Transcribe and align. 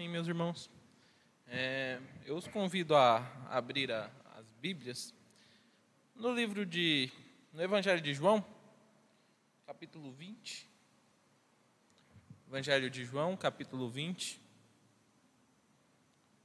Amém, 0.00 0.08
meus 0.08 0.26
irmãos. 0.26 0.70
É, 1.46 2.00
eu 2.24 2.34
os 2.34 2.48
convido 2.48 2.96
a 2.96 3.18
abrir 3.50 3.92
a, 3.92 4.10
as 4.34 4.50
Bíblias 4.52 5.14
no 6.16 6.32
livro 6.32 6.64
de. 6.64 7.12
no 7.52 7.62
Evangelho 7.62 8.00
de 8.00 8.14
João, 8.14 8.42
capítulo 9.66 10.10
20. 10.10 10.66
Evangelho 12.48 12.88
de 12.88 13.04
João, 13.04 13.36
capítulo 13.36 13.90
20. 13.90 14.40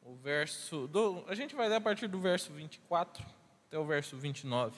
O 0.02 0.16
verso. 0.16 0.86
Do, 0.90 1.24
a 1.26 1.34
gente 1.34 1.56
vai 1.56 1.70
ler 1.70 1.76
a 1.76 1.82
partir 1.82 2.10
do 2.10 2.20
verso 2.20 2.52
24 2.52 3.26
até 3.68 3.80
o 3.80 3.86
verso 3.86 4.18
29. 4.18 4.76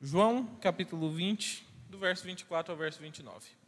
João, 0.00 0.46
capítulo 0.62 1.10
20, 1.12 1.62
do 1.90 1.98
verso 1.98 2.24
24 2.24 2.72
ao 2.72 2.78
verso 2.78 3.02
29. 3.02 3.65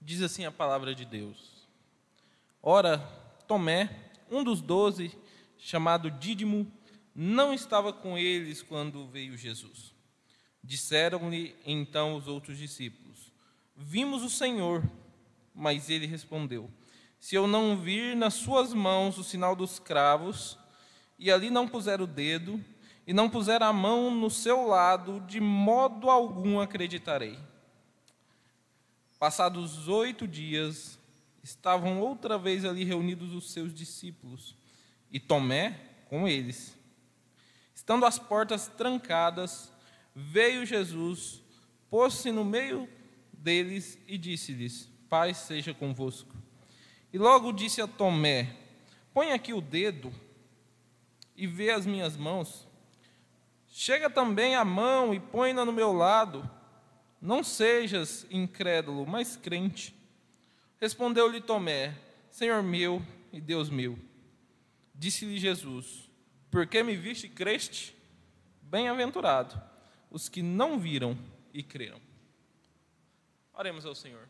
Diz 0.00 0.22
assim 0.22 0.44
a 0.44 0.52
palavra 0.52 0.94
de 0.94 1.04
Deus. 1.04 1.66
Ora, 2.62 2.98
Tomé, 3.46 3.90
um 4.30 4.44
dos 4.44 4.60
doze, 4.60 5.16
chamado 5.58 6.10
Dídimo, 6.10 6.70
não 7.14 7.52
estava 7.52 7.92
com 7.92 8.16
eles 8.16 8.62
quando 8.62 9.08
veio 9.08 9.36
Jesus. 9.36 9.94
Disseram-lhe 10.62 11.56
então 11.64 12.14
os 12.14 12.28
outros 12.28 12.58
discípulos: 12.58 13.32
Vimos 13.76 14.22
o 14.22 14.30
Senhor. 14.30 14.82
Mas 15.54 15.90
ele 15.90 16.06
respondeu: 16.06 16.70
Se 17.18 17.34
eu 17.34 17.48
não 17.48 17.76
vir 17.76 18.14
nas 18.14 18.34
suas 18.34 18.72
mãos 18.72 19.18
o 19.18 19.24
sinal 19.24 19.56
dos 19.56 19.80
cravos, 19.80 20.56
e 21.18 21.32
ali 21.32 21.50
não 21.50 21.66
puser 21.66 22.00
o 22.00 22.06
dedo, 22.06 22.64
e 23.04 23.12
não 23.12 23.28
puser 23.28 23.60
a 23.62 23.72
mão 23.72 24.10
no 24.14 24.30
seu 24.30 24.66
lado, 24.66 25.20
de 25.26 25.40
modo 25.40 26.08
algum 26.08 26.60
acreditarei. 26.60 27.36
Passados 29.18 29.88
oito 29.88 30.28
dias, 30.28 30.96
estavam 31.42 32.00
outra 32.00 32.38
vez 32.38 32.64
ali 32.64 32.84
reunidos 32.84 33.34
os 33.34 33.50
seus 33.50 33.74
discípulos, 33.74 34.56
e 35.10 35.18
Tomé 35.18 35.76
com 36.08 36.28
eles. 36.28 36.78
Estando 37.74 38.06
as 38.06 38.16
portas 38.16 38.68
trancadas, 38.68 39.72
veio 40.14 40.64
Jesus, 40.64 41.42
pôs-se 41.90 42.30
no 42.30 42.44
meio 42.44 42.88
deles 43.32 43.98
e 44.06 44.16
disse-lhes: 44.16 44.88
Paz 45.08 45.38
seja 45.38 45.74
convosco. 45.74 46.36
E 47.12 47.18
logo 47.18 47.52
disse 47.52 47.82
a 47.82 47.88
Tomé: 47.88 48.54
Põe 49.12 49.32
aqui 49.32 49.52
o 49.52 49.60
dedo 49.60 50.12
e 51.36 51.44
vê 51.44 51.70
as 51.70 51.84
minhas 51.86 52.16
mãos. 52.16 52.68
Chega 53.66 54.08
também 54.08 54.54
a 54.54 54.64
mão 54.64 55.12
e 55.12 55.18
põe-na 55.18 55.64
no 55.64 55.72
meu 55.72 55.92
lado 55.92 56.48
não 57.20 57.42
sejas 57.42 58.26
incrédulo, 58.30 59.06
mas 59.06 59.36
crente. 59.36 59.94
Respondeu-lhe 60.80 61.40
Tomé: 61.40 61.96
Senhor 62.30 62.62
meu 62.62 63.02
e 63.32 63.40
Deus 63.40 63.68
meu. 63.68 63.98
Disse-lhe 64.94 65.38
Jesus: 65.38 66.08
Por 66.50 66.66
que 66.66 66.82
me 66.82 66.96
viste 66.96 67.26
e 67.26 67.30
creste? 67.30 67.96
Bem-aventurado 68.62 69.60
os 70.10 70.28
que 70.28 70.42
não 70.42 70.78
viram 70.78 71.18
e 71.52 71.62
creram. 71.62 72.00
Oremos 73.52 73.84
ao 73.84 73.94
Senhor. 73.94 74.28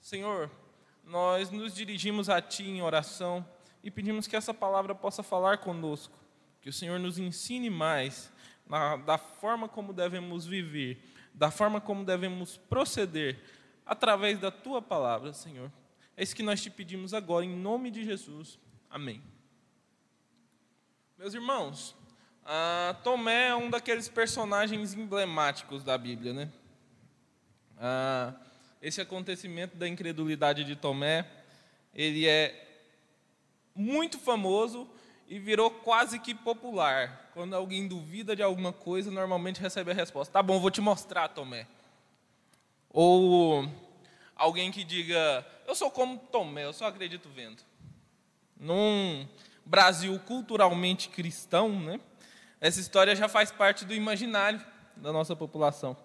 Senhor, 0.00 0.50
nós 1.04 1.50
nos 1.50 1.74
dirigimos 1.74 2.28
a 2.28 2.40
Ti 2.40 2.64
em 2.64 2.82
oração 2.82 3.46
e 3.82 3.90
pedimos 3.90 4.26
que 4.26 4.36
essa 4.36 4.52
palavra 4.52 4.94
possa 4.94 5.22
falar 5.22 5.58
conosco, 5.58 6.18
que 6.60 6.68
o 6.68 6.72
Senhor 6.72 6.98
nos 6.98 7.18
ensine 7.18 7.70
mais 7.70 8.32
na, 8.66 8.96
da 8.96 9.18
forma 9.18 9.68
como 9.68 9.92
devemos 9.92 10.46
viver 10.46 11.11
da 11.34 11.50
forma 11.50 11.80
como 11.80 12.04
devemos 12.04 12.56
proceder 12.56 13.40
através 13.84 14.38
da 14.38 14.50
tua 14.50 14.80
palavra, 14.80 15.32
Senhor. 15.32 15.70
É 16.16 16.22
isso 16.22 16.36
que 16.36 16.42
nós 16.42 16.62
te 16.62 16.70
pedimos 16.70 17.14
agora, 17.14 17.44
em 17.44 17.56
nome 17.56 17.90
de 17.90 18.04
Jesus. 18.04 18.58
Amém. 18.90 19.22
Meus 21.18 21.34
irmãos, 21.34 21.96
Tomé 23.02 23.48
é 23.48 23.54
um 23.54 23.70
daqueles 23.70 24.08
personagens 24.08 24.94
emblemáticos 24.94 25.82
da 25.84 25.96
Bíblia, 25.96 26.32
né? 26.32 26.52
esse 28.80 29.00
acontecimento 29.00 29.76
da 29.76 29.88
incredulidade 29.88 30.64
de 30.64 30.74
Tomé, 30.74 31.26
ele 31.94 32.26
é 32.26 32.68
muito 33.74 34.18
famoso 34.18 34.88
e 35.28 35.38
virou 35.38 35.70
quase 35.70 36.18
que 36.18 36.34
popular. 36.34 37.30
Quando 37.34 37.54
alguém 37.54 37.88
duvida 37.88 38.36
de 38.36 38.42
alguma 38.42 38.72
coisa, 38.72 39.10
normalmente 39.10 39.60
recebe 39.60 39.90
a 39.90 39.94
resposta: 39.94 40.32
Tá 40.32 40.42
bom, 40.42 40.60
vou 40.60 40.70
te 40.70 40.80
mostrar, 40.80 41.28
Tomé. 41.28 41.66
Ou 42.90 43.68
alguém 44.36 44.70
que 44.70 44.84
diga: 44.84 45.46
Eu 45.66 45.74
sou 45.74 45.90
como 45.90 46.18
Tomé, 46.18 46.64
eu 46.64 46.72
só 46.72 46.86
acredito 46.86 47.28
vendo. 47.28 47.62
Num 48.56 49.26
Brasil 49.64 50.18
culturalmente 50.26 51.08
cristão, 51.08 51.80
né, 51.80 52.00
essa 52.60 52.80
história 52.80 53.16
já 53.16 53.28
faz 53.28 53.50
parte 53.50 53.84
do 53.84 53.94
imaginário 53.94 54.64
da 54.96 55.12
nossa 55.12 55.34
população. 55.34 55.96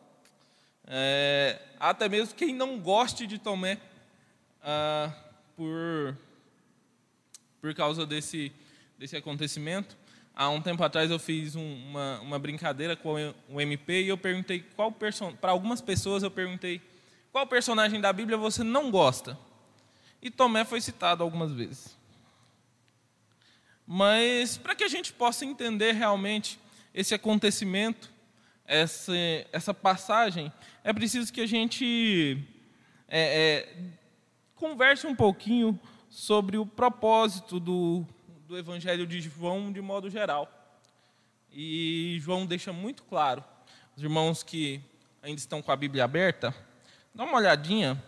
É, 0.87 1.59
até 1.79 2.07
mesmo 2.07 2.33
quem 2.33 2.55
não 2.55 2.79
goste 2.79 3.27
de 3.27 3.37
Tomé, 3.37 3.77
ah, 4.63 5.11
por, 5.55 6.17
por 7.59 7.75
causa 7.75 8.05
desse 8.05 8.51
desse 8.97 9.15
acontecimento. 9.15 9.97
Há 10.33 10.49
um 10.49 10.61
tempo 10.61 10.83
atrás 10.83 11.09
eu 11.09 11.17
fiz 11.17 11.55
um, 11.55 11.75
uma, 11.87 12.19
uma 12.21 12.39
brincadeira 12.39 12.95
com 12.95 13.15
o 13.49 13.59
MP 13.59 14.03
e 14.03 14.07
eu 14.07 14.17
perguntei 14.17 14.59
qual. 14.75 14.91
Para 14.91 15.51
algumas 15.51 15.81
pessoas 15.81 16.23
eu 16.23 16.31
perguntei 16.31 16.81
qual 17.31 17.47
personagem 17.47 17.99
da 17.99 18.11
Bíblia 18.13 18.37
você 18.37 18.63
não 18.63 18.91
gosta. 18.91 19.37
E 20.21 20.29
Tomé 20.29 20.63
foi 20.65 20.81
citado 20.81 21.23
algumas 21.23 21.51
vezes. 21.51 21.97
Mas 23.85 24.57
para 24.57 24.75
que 24.75 24.83
a 24.83 24.87
gente 24.87 25.13
possa 25.13 25.45
entender 25.45 25.93
realmente 25.93 26.59
esse 26.93 27.13
acontecimento, 27.13 28.11
essa, 28.65 29.13
essa 29.51 29.73
passagem, 29.73 30.51
é 30.83 30.91
preciso 30.91 31.31
que 31.31 31.41
a 31.41 31.45
gente 31.45 32.43
é, 33.07 33.19
é, 33.19 33.77
converse 34.55 35.07
um 35.07 35.15
pouquinho 35.15 35.79
sobre 36.09 36.57
o 36.57 36.65
propósito 36.65 37.59
do 37.59 38.05
do 38.47 38.57
Evangelho 38.57 39.05
de 39.05 39.19
João 39.19 39.73
de 39.73 39.81
modo 39.81 40.09
geral. 40.09 40.49
E 41.51 42.17
João 42.21 42.45
deixa 42.45 42.71
muito 42.71 43.03
claro, 43.03 43.43
os 43.95 44.01
irmãos 44.01 44.41
que 44.41 44.81
ainda 45.21 45.37
estão 45.37 45.61
com 45.61 45.69
a 45.69 45.75
Bíblia 45.75 46.05
aberta, 46.05 46.55
dá 47.13 47.25
uma 47.25 47.35
olhadinha, 47.35 48.01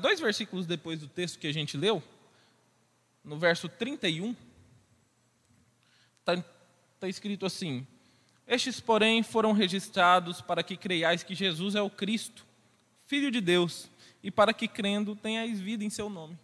dois 0.00 0.20
versículos 0.20 0.64
depois 0.64 1.00
do 1.00 1.06
texto 1.06 1.38
que 1.38 1.46
a 1.46 1.52
gente 1.52 1.76
leu, 1.76 2.02
no 3.22 3.38
verso 3.38 3.68
31, 3.68 4.34
está 6.20 6.42
tá 6.98 7.06
escrito 7.06 7.44
assim: 7.44 7.86
Estes, 8.46 8.80
porém, 8.80 9.22
foram 9.22 9.52
registrados 9.52 10.40
para 10.40 10.62
que 10.62 10.78
creiais 10.78 11.22
que 11.22 11.34
Jesus 11.34 11.74
é 11.74 11.82
o 11.82 11.90
Cristo, 11.90 12.46
Filho 13.06 13.30
de 13.30 13.42
Deus, 13.42 13.90
e 14.22 14.30
para 14.30 14.54
que 14.54 14.66
crendo 14.66 15.14
tenhais 15.14 15.60
vida 15.60 15.84
em 15.84 15.90
seu 15.90 16.08
nome. 16.08 16.38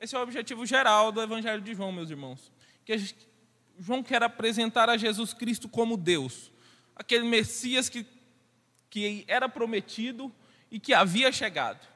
Esse 0.00 0.16
é 0.16 0.18
o 0.18 0.22
objetivo 0.22 0.64
geral 0.64 1.12
do 1.12 1.20
Evangelho 1.20 1.60
de 1.60 1.74
João, 1.74 1.92
meus 1.92 2.08
irmãos. 2.08 2.50
Que 2.86 2.96
João 3.78 4.02
quer 4.02 4.22
apresentar 4.22 4.88
a 4.88 4.96
Jesus 4.96 5.34
Cristo 5.34 5.68
como 5.68 5.94
Deus, 5.94 6.50
aquele 6.96 7.24
Messias 7.24 7.90
que, 7.90 8.06
que 8.88 9.24
era 9.28 9.46
prometido 9.46 10.32
e 10.70 10.80
que 10.80 10.94
havia 10.94 11.30
chegado. 11.30 11.86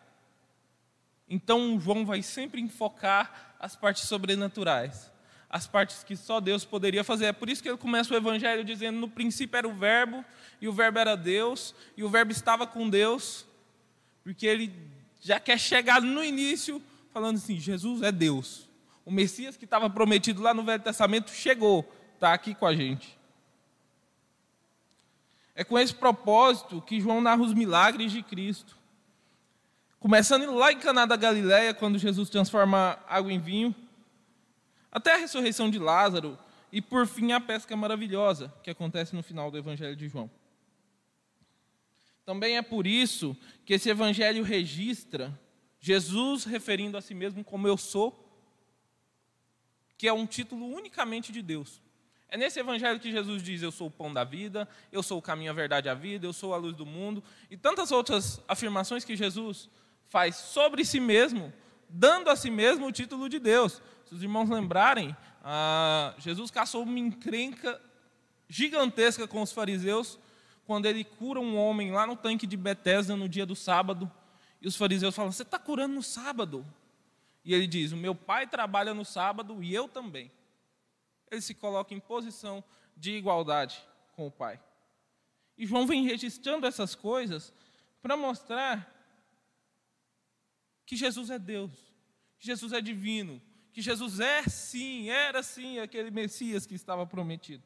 Então, 1.26 1.80
João 1.80 2.04
vai 2.04 2.22
sempre 2.22 2.60
enfocar 2.60 3.56
as 3.58 3.74
partes 3.74 4.02
sobrenaturais, 4.04 5.10
as 5.48 5.66
partes 5.66 6.04
que 6.04 6.14
só 6.14 6.40
Deus 6.40 6.62
poderia 6.62 7.02
fazer. 7.02 7.26
É 7.26 7.32
por 7.32 7.48
isso 7.48 7.62
que 7.62 7.68
ele 7.70 7.78
começa 7.78 8.12
o 8.12 8.16
Evangelho 8.16 8.62
dizendo: 8.64 8.98
no 8.98 9.08
princípio 9.08 9.56
era 9.56 9.66
o 9.66 9.72
Verbo, 9.72 10.22
e 10.60 10.68
o 10.68 10.72
Verbo 10.74 10.98
era 10.98 11.16
Deus, 11.16 11.74
e 11.96 12.04
o 12.04 12.10
Verbo 12.10 12.32
estava 12.32 12.66
com 12.66 12.90
Deus, 12.90 13.46
porque 14.22 14.46
ele 14.46 14.70
já 15.22 15.40
quer 15.40 15.58
chegar 15.58 16.02
no 16.02 16.22
início 16.22 16.82
falando 17.14 17.36
assim: 17.36 17.58
Jesus 17.58 18.02
é 18.02 18.10
Deus. 18.10 18.68
O 19.06 19.10
Messias 19.10 19.56
que 19.56 19.64
estava 19.64 19.88
prometido 19.88 20.42
lá 20.42 20.52
no 20.52 20.64
Velho 20.64 20.82
Testamento 20.82 21.30
chegou, 21.30 21.88
está 22.14 22.34
aqui 22.34 22.54
com 22.54 22.66
a 22.66 22.74
gente. 22.74 23.16
É 25.54 25.62
com 25.62 25.78
esse 25.78 25.94
propósito 25.94 26.82
que 26.82 27.00
João 27.00 27.20
narra 27.20 27.42
os 27.42 27.54
milagres 27.54 28.10
de 28.10 28.22
Cristo. 28.22 28.76
Começando 30.00 30.52
lá 30.52 30.72
em 30.72 30.78
Caná 30.78 31.06
da 31.06 31.16
Galileia, 31.16 31.72
quando 31.72 31.98
Jesus 31.98 32.28
transforma 32.28 32.98
água 33.08 33.32
em 33.32 33.38
vinho, 33.38 33.74
até 34.90 35.14
a 35.14 35.16
ressurreição 35.16 35.70
de 35.70 35.78
Lázaro 35.78 36.36
e 36.72 36.82
por 36.82 37.06
fim 37.06 37.32
a 37.32 37.40
pesca 37.40 37.76
maravilhosa 37.76 38.52
que 38.62 38.70
acontece 38.70 39.14
no 39.14 39.22
final 39.22 39.50
do 39.50 39.56
Evangelho 39.56 39.94
de 39.94 40.08
João. 40.08 40.28
Também 42.24 42.56
é 42.56 42.62
por 42.62 42.86
isso 42.86 43.36
que 43.64 43.74
esse 43.74 43.88
evangelho 43.90 44.42
registra 44.42 45.38
Jesus 45.84 46.44
referindo 46.44 46.96
a 46.96 47.02
si 47.02 47.12
mesmo 47.12 47.44
como 47.44 47.68
eu 47.68 47.76
sou, 47.76 48.26
que 49.98 50.08
é 50.08 50.12
um 50.14 50.24
título 50.24 50.74
unicamente 50.74 51.30
de 51.30 51.42
Deus. 51.42 51.78
É 52.26 52.38
nesse 52.38 52.58
evangelho 52.58 52.98
que 52.98 53.12
Jesus 53.12 53.42
diz: 53.42 53.60
Eu 53.60 53.70
sou 53.70 53.88
o 53.88 53.90
pão 53.90 54.10
da 54.10 54.24
vida, 54.24 54.66
eu 54.90 55.02
sou 55.02 55.18
o 55.18 55.22
caminho, 55.22 55.50
a 55.50 55.54
verdade 55.54 55.86
e 55.86 55.90
a 55.90 55.94
vida, 55.94 56.24
eu 56.24 56.32
sou 56.32 56.54
a 56.54 56.56
luz 56.56 56.74
do 56.74 56.86
mundo, 56.86 57.22
e 57.50 57.56
tantas 57.58 57.92
outras 57.92 58.40
afirmações 58.48 59.04
que 59.04 59.14
Jesus 59.14 59.68
faz 60.08 60.36
sobre 60.36 60.86
si 60.86 60.98
mesmo, 60.98 61.52
dando 61.86 62.30
a 62.30 62.36
si 62.36 62.50
mesmo 62.50 62.86
o 62.86 62.92
título 62.92 63.28
de 63.28 63.38
Deus. 63.38 63.82
Se 64.06 64.14
os 64.14 64.22
irmãos 64.22 64.48
lembrarem, 64.48 65.14
ah, 65.42 66.14
Jesus 66.16 66.50
caçou 66.50 66.84
uma 66.84 66.98
encrenca 66.98 67.78
gigantesca 68.48 69.28
com 69.28 69.42
os 69.42 69.52
fariseus 69.52 70.18
quando 70.64 70.86
ele 70.86 71.04
cura 71.04 71.40
um 71.40 71.58
homem 71.58 71.92
lá 71.92 72.06
no 72.06 72.16
tanque 72.16 72.46
de 72.46 72.56
Betesda 72.56 73.14
no 73.14 73.28
dia 73.28 73.44
do 73.44 73.54
sábado. 73.54 74.10
E 74.64 74.66
os 74.66 74.76
fariseus 74.76 75.14
falam: 75.14 75.30
Você 75.30 75.42
está 75.42 75.58
curando 75.58 75.94
no 75.94 76.02
sábado? 76.02 76.66
E 77.44 77.52
ele 77.52 77.66
diz: 77.66 77.92
O 77.92 77.98
meu 77.98 78.14
pai 78.14 78.46
trabalha 78.46 78.94
no 78.94 79.04
sábado 79.04 79.62
e 79.62 79.74
eu 79.74 79.86
também. 79.86 80.32
Ele 81.30 81.42
se 81.42 81.52
coloca 81.52 81.92
em 81.92 82.00
posição 82.00 82.64
de 82.96 83.12
igualdade 83.12 83.78
com 84.12 84.26
o 84.26 84.30
pai. 84.30 84.58
E 85.58 85.66
João 85.66 85.86
vem 85.86 86.06
registrando 86.06 86.66
essas 86.66 86.94
coisas 86.94 87.52
para 88.00 88.16
mostrar 88.16 88.90
que 90.86 90.96
Jesus 90.96 91.28
é 91.28 91.38
Deus, 91.38 91.70
que 92.38 92.46
Jesus 92.46 92.72
é 92.72 92.80
divino, 92.80 93.42
que 93.70 93.82
Jesus 93.82 94.18
é 94.18 94.44
sim, 94.44 95.10
era 95.10 95.42
sim 95.42 95.78
aquele 95.78 96.10
Messias 96.10 96.64
que 96.64 96.74
estava 96.74 97.06
prometido. 97.06 97.64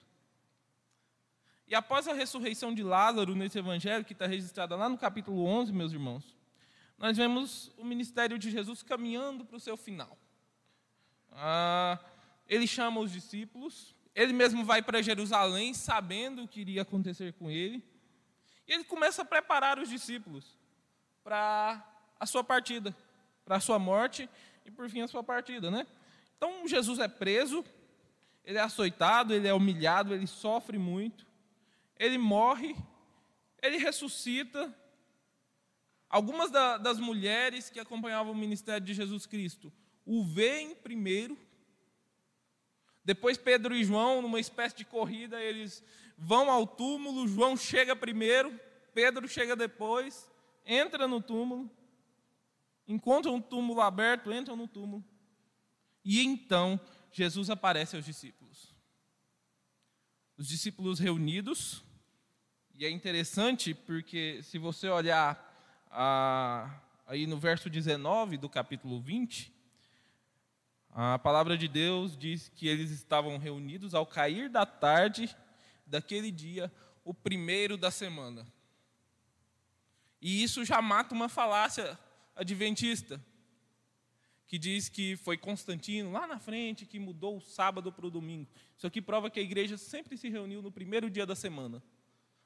E 1.69 1.77
após 1.77 2.09
a 2.09 2.13
ressurreição 2.13 2.75
de 2.75 2.83
Lázaro, 2.83 3.37
nesse 3.37 3.57
evangelho 3.57 4.05
que 4.05 4.15
está 4.15 4.27
registrado 4.27 4.77
lá 4.77 4.89
no 4.89 4.99
capítulo 4.99 5.45
11, 5.45 5.73
meus 5.73 5.93
irmãos, 5.93 6.38
nós 6.99 7.17
vemos 7.17 7.71
o 7.77 7.85
ministério 7.85 8.39
de 8.39 8.51
Jesus 8.51 8.83
caminhando 8.83 9.45
para 9.45 9.57
o 9.57 9.61
seu 9.61 9.77
final. 9.77 10.19
Ah, 11.33 11.99
ele 12.49 12.67
chama 12.67 13.01
os 13.01 13.13
discípulos, 13.13 13.95
ele 14.15 14.33
mesmo 14.33 14.65
vai 14.65 14.83
para 14.83 15.01
Jerusalém 15.01 15.73
sabendo 15.73 16.43
o 16.43 16.49
que 16.49 16.61
iria 16.61 16.83
acontecer 16.83 17.33
com 17.35 17.51
ele, 17.51 17.85
e 18.67 18.73
ele 18.73 18.85
começa 18.85 19.23
a 19.23 19.25
preparar 19.25 19.79
os 19.79 19.89
discípulos 19.89 20.59
para 21.23 21.83
a 22.19 22.27
sua 22.27 22.43
partida, 22.43 22.95
para 23.45 23.57
a 23.57 23.61
sua 23.61 23.79
morte 23.79 24.29
e 24.65 24.71
por 24.71 24.91
fim 24.91 25.01
a 25.01 25.09
sua 25.09 25.23
partida, 25.23 25.71
né? 25.71 25.87
Então 26.37 26.67
Jesus 26.67 26.99
é 26.99 27.09
preso, 27.09 27.65
ele 28.45 28.59
é 28.59 28.61
açoitado, 28.61 29.33
ele 29.33 29.47
é 29.47 29.55
humilhado, 29.55 30.13
ele 30.13 30.27
sofre 30.27 30.77
muito 30.77 31.29
ele 31.99 32.17
morre, 32.17 32.77
ele 33.61 33.77
ressuscita. 33.79 34.73
Algumas 36.09 36.51
da, 36.51 36.79
das 36.79 36.99
mulheres 36.99 37.69
que 37.69 37.79
acompanhavam 37.79 38.33
o 38.33 38.37
ministério 38.37 38.85
de 38.85 38.95
Jesus 38.95 39.27
Cristo 39.27 39.73
o 40.07 40.25
veem 40.25 40.75
primeiro. 40.75 41.37
Depois 43.05 43.37
Pedro 43.37 43.75
e 43.75 43.85
João, 43.85 44.23
numa 44.23 44.41
espécie 44.41 44.77
de 44.77 44.85
corrida, 44.87 45.39
eles 45.43 45.85
vão 46.17 46.51
ao 46.51 46.67
túmulo. 46.67 47.29
João 47.29 47.57
chega 47.57 47.95
primeiro, 47.95 48.59
Pedro 48.95 49.29
chega 49.29 49.55
depois, 49.55 50.31
entra 50.65 51.07
no 51.07 51.21
túmulo, 51.21 51.71
encontra 52.87 53.31
um 53.31 53.41
túmulo 53.41 53.83
aberto, 53.83 54.33
entra 54.33 54.57
no 54.57 54.67
túmulo. 54.67 55.05
E 56.03 56.25
então 56.25 56.81
Jesus 57.13 57.51
aparece 57.51 57.97
aos 57.97 58.07
discípulos. 58.07 58.75
Os 60.39 60.49
discípulos 60.49 60.99
reunidos, 60.99 61.83
e 62.75 62.87
é 62.87 62.91
interessante 62.91 63.75
porque, 63.75 64.41
se 64.43 64.57
você 64.57 64.89
olhar 64.89 65.48
ah, 65.91 66.81
aí 67.07 67.27
no 67.27 67.39
verso 67.39 67.71
19 67.71 68.37
do 68.37 68.49
capítulo 68.49 69.01
20, 69.01 69.53
a 70.91 71.19
palavra 71.19 71.57
de 71.57 71.69
Deus 71.69 72.17
diz 72.17 72.49
que 72.49 72.67
eles 72.67 72.91
estavam 72.91 73.39
reunidos 73.39 73.95
ao 73.95 74.07
cair 74.07 74.49
da 74.49 74.67
tarde 74.67 75.35
daquele 75.87 76.31
dia, 76.31 76.73
o 77.05 77.15
primeiro 77.15 77.77
da 77.77 77.91
semana. 77.91 78.47
E 80.21 80.43
isso 80.43 80.65
já 80.65 80.83
mata 80.83 81.15
uma 81.15 81.29
falácia 81.29 81.99
adventista, 82.35 83.25
que 84.47 84.59
diz 84.59 84.89
que 84.89 85.17
foi 85.17 85.37
Constantino 85.37 86.11
lá 86.11 86.27
na 86.27 86.39
frente 86.39 86.87
que 86.87 86.99
mudou 86.99 87.37
o 87.37 87.41
sábado 87.41 87.93
para 87.93 88.07
o 88.07 88.11
domingo. 88.11 88.49
Isso 88.77 88.87
aqui 88.87 89.01
prova 89.01 89.31
que 89.31 89.39
a 89.39 89.43
igreja 89.43 89.77
sempre 89.77 90.17
se 90.17 90.29
reuniu 90.29 90.63
no 90.63 90.73
primeiro 90.73 91.11
dia 91.11 91.27
da 91.27 91.37
semana 91.37 91.83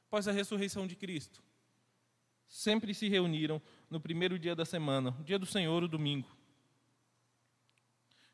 após 0.08 0.28
a 0.28 0.32
ressurreição 0.32 0.86
de 0.86 0.94
Cristo. 0.94 1.42
Sempre 2.52 2.92
se 2.92 3.08
reuniram 3.08 3.62
no 3.88 3.98
primeiro 3.98 4.38
dia 4.38 4.54
da 4.54 4.66
semana, 4.66 5.16
o 5.18 5.24
dia 5.24 5.38
do 5.38 5.46
Senhor, 5.46 5.82
o 5.82 5.88
domingo. 5.88 6.28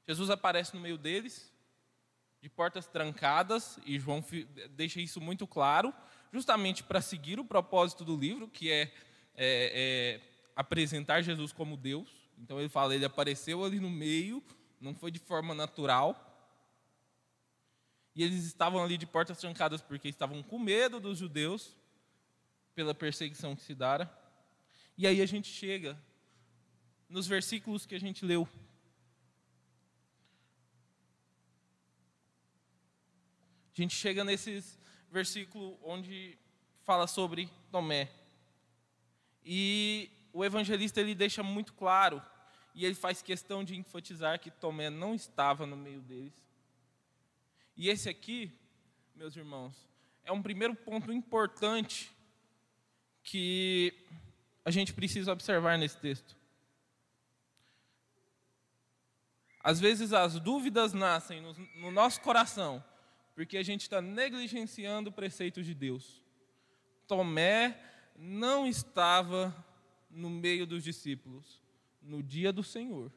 Jesus 0.08 0.28
aparece 0.28 0.74
no 0.74 0.80
meio 0.80 0.98
deles, 0.98 1.54
de 2.42 2.48
portas 2.48 2.88
trancadas, 2.88 3.78
e 3.86 3.96
João 3.96 4.24
deixa 4.70 5.00
isso 5.00 5.20
muito 5.20 5.46
claro, 5.46 5.94
justamente 6.32 6.82
para 6.82 7.00
seguir 7.00 7.38
o 7.38 7.44
propósito 7.44 8.04
do 8.04 8.16
livro, 8.16 8.48
que 8.48 8.72
é, 8.72 8.92
é, 9.36 10.10
é 10.16 10.20
apresentar 10.56 11.22
Jesus 11.22 11.52
como 11.52 11.76
Deus. 11.76 12.10
Então 12.38 12.58
ele 12.58 12.68
fala, 12.68 12.96
ele 12.96 13.04
apareceu 13.04 13.64
ali 13.64 13.78
no 13.78 13.88
meio, 13.88 14.42
não 14.80 14.96
foi 14.96 15.12
de 15.12 15.20
forma 15.20 15.54
natural. 15.54 16.24
E 18.16 18.24
eles 18.24 18.44
estavam 18.44 18.82
ali 18.82 18.98
de 18.98 19.06
portas 19.06 19.38
trancadas 19.38 19.80
porque 19.80 20.08
estavam 20.08 20.42
com 20.42 20.58
medo 20.58 20.98
dos 20.98 21.18
judeus, 21.18 21.76
pela 22.78 22.94
perseguição 22.94 23.56
que 23.56 23.62
se 23.62 23.74
dara. 23.74 24.08
E 24.96 25.04
aí 25.04 25.20
a 25.20 25.26
gente 25.26 25.48
chega 25.48 26.00
nos 27.08 27.26
versículos 27.26 27.84
que 27.84 27.92
a 27.92 27.98
gente 27.98 28.24
leu. 28.24 28.48
A 33.72 33.80
gente 33.80 33.96
chega 33.96 34.22
nesses 34.22 34.78
versículos 35.10 35.76
onde 35.82 36.38
fala 36.84 37.08
sobre 37.08 37.50
Tomé. 37.72 38.08
E 39.44 40.08
o 40.32 40.44
evangelista 40.44 41.00
ele 41.00 41.16
deixa 41.16 41.42
muito 41.42 41.74
claro, 41.74 42.22
e 42.76 42.84
ele 42.84 42.94
faz 42.94 43.20
questão 43.20 43.64
de 43.64 43.74
enfatizar 43.74 44.38
que 44.38 44.52
Tomé 44.52 44.88
não 44.88 45.16
estava 45.16 45.66
no 45.66 45.76
meio 45.76 46.00
deles. 46.00 46.32
E 47.76 47.88
esse 47.88 48.08
aqui, 48.08 48.56
meus 49.16 49.34
irmãos, 49.34 49.76
é 50.22 50.30
um 50.30 50.40
primeiro 50.40 50.76
ponto 50.76 51.12
importante 51.12 52.16
que 53.28 53.92
a 54.64 54.70
gente 54.70 54.92
precisa 54.92 55.32
observar 55.32 55.78
nesse 55.78 55.98
texto. 55.98 56.36
Às 59.62 59.80
vezes 59.80 60.12
as 60.12 60.38
dúvidas 60.38 60.92
nascem 60.92 61.40
no, 61.40 61.52
no 61.76 61.90
nosso 61.90 62.20
coração, 62.20 62.82
porque 63.34 63.56
a 63.56 63.62
gente 63.62 63.82
está 63.82 64.00
negligenciando 64.00 65.12
preceitos 65.12 65.66
de 65.66 65.74
Deus. 65.74 66.22
Tomé 67.06 67.78
não 68.16 68.66
estava 68.66 69.54
no 70.10 70.30
meio 70.30 70.66
dos 70.66 70.82
discípulos 70.82 71.62
no 72.00 72.22
dia 72.22 72.52
do 72.52 72.62
Senhor, 72.62 73.12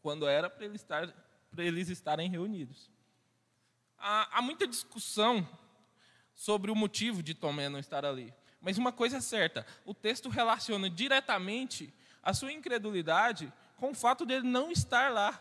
quando 0.00 0.28
era 0.28 0.48
para 0.48 0.64
eles, 0.64 0.82
estar, 0.82 1.12
eles 1.56 1.88
estarem 1.88 2.30
reunidos 2.30 2.92
há, 4.02 4.38
há 4.38 4.42
muita 4.42 4.66
discussão 4.66 5.48
sobre 6.34 6.70
o 6.70 6.74
motivo 6.74 7.22
de 7.22 7.34
Tomé 7.34 7.68
não 7.68 7.78
estar 7.78 8.04
ali. 8.04 8.34
Mas 8.62 8.78
uma 8.78 8.92
coisa 8.92 9.18
é 9.18 9.20
certa: 9.20 9.66
o 9.84 9.92
texto 9.92 10.28
relaciona 10.28 10.88
diretamente 10.88 11.92
a 12.22 12.32
sua 12.32 12.52
incredulidade 12.52 13.52
com 13.76 13.90
o 13.90 13.94
fato 13.94 14.24
dele 14.24 14.46
não 14.46 14.70
estar 14.70 15.12
lá. 15.12 15.38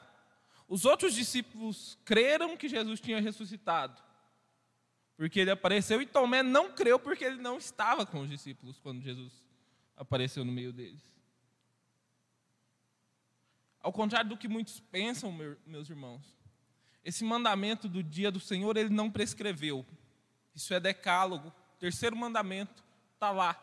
Os 0.68 0.84
outros 0.84 1.14
discípulos 1.14 1.98
creram 2.04 2.58
que 2.58 2.68
Jesus 2.68 3.00
tinha 3.00 3.22
ressuscitado, 3.22 4.02
porque 5.16 5.40
ele 5.40 5.52
apareceu, 5.52 6.02
e 6.02 6.06
Tomé 6.06 6.42
não 6.42 6.72
creu 6.72 6.98
porque 6.98 7.24
ele 7.24 7.42
não 7.42 7.58
estava 7.58 8.06
com 8.06 8.22
os 8.22 8.30
discípulos 8.30 8.80
quando 8.80 9.02
Jesus 9.02 9.32
apareceu 9.96 10.44
no 10.44 10.52
meio 10.52 10.74
deles. 10.74 11.02
Ao 13.82 13.92
contrário 13.92 14.30
do 14.30 14.38
que 14.38 14.48
muitos 14.48 14.80
pensam, 14.80 15.32
meus 15.66 15.90
irmãos, 15.90 16.22
esse 17.04 17.24
mandamento 17.24 17.90
do 17.90 18.02
dia 18.02 18.32
do 18.32 18.40
Senhor, 18.40 18.78
ele 18.78 18.90
não 18.90 19.12
prescreveu. 19.12 19.86
Isso 20.56 20.74
é 20.74 20.80
decálogo. 20.80 21.52
Terceiro 21.80 22.16
mandamento 22.16 22.84
está 23.22 23.30
lá. 23.30 23.56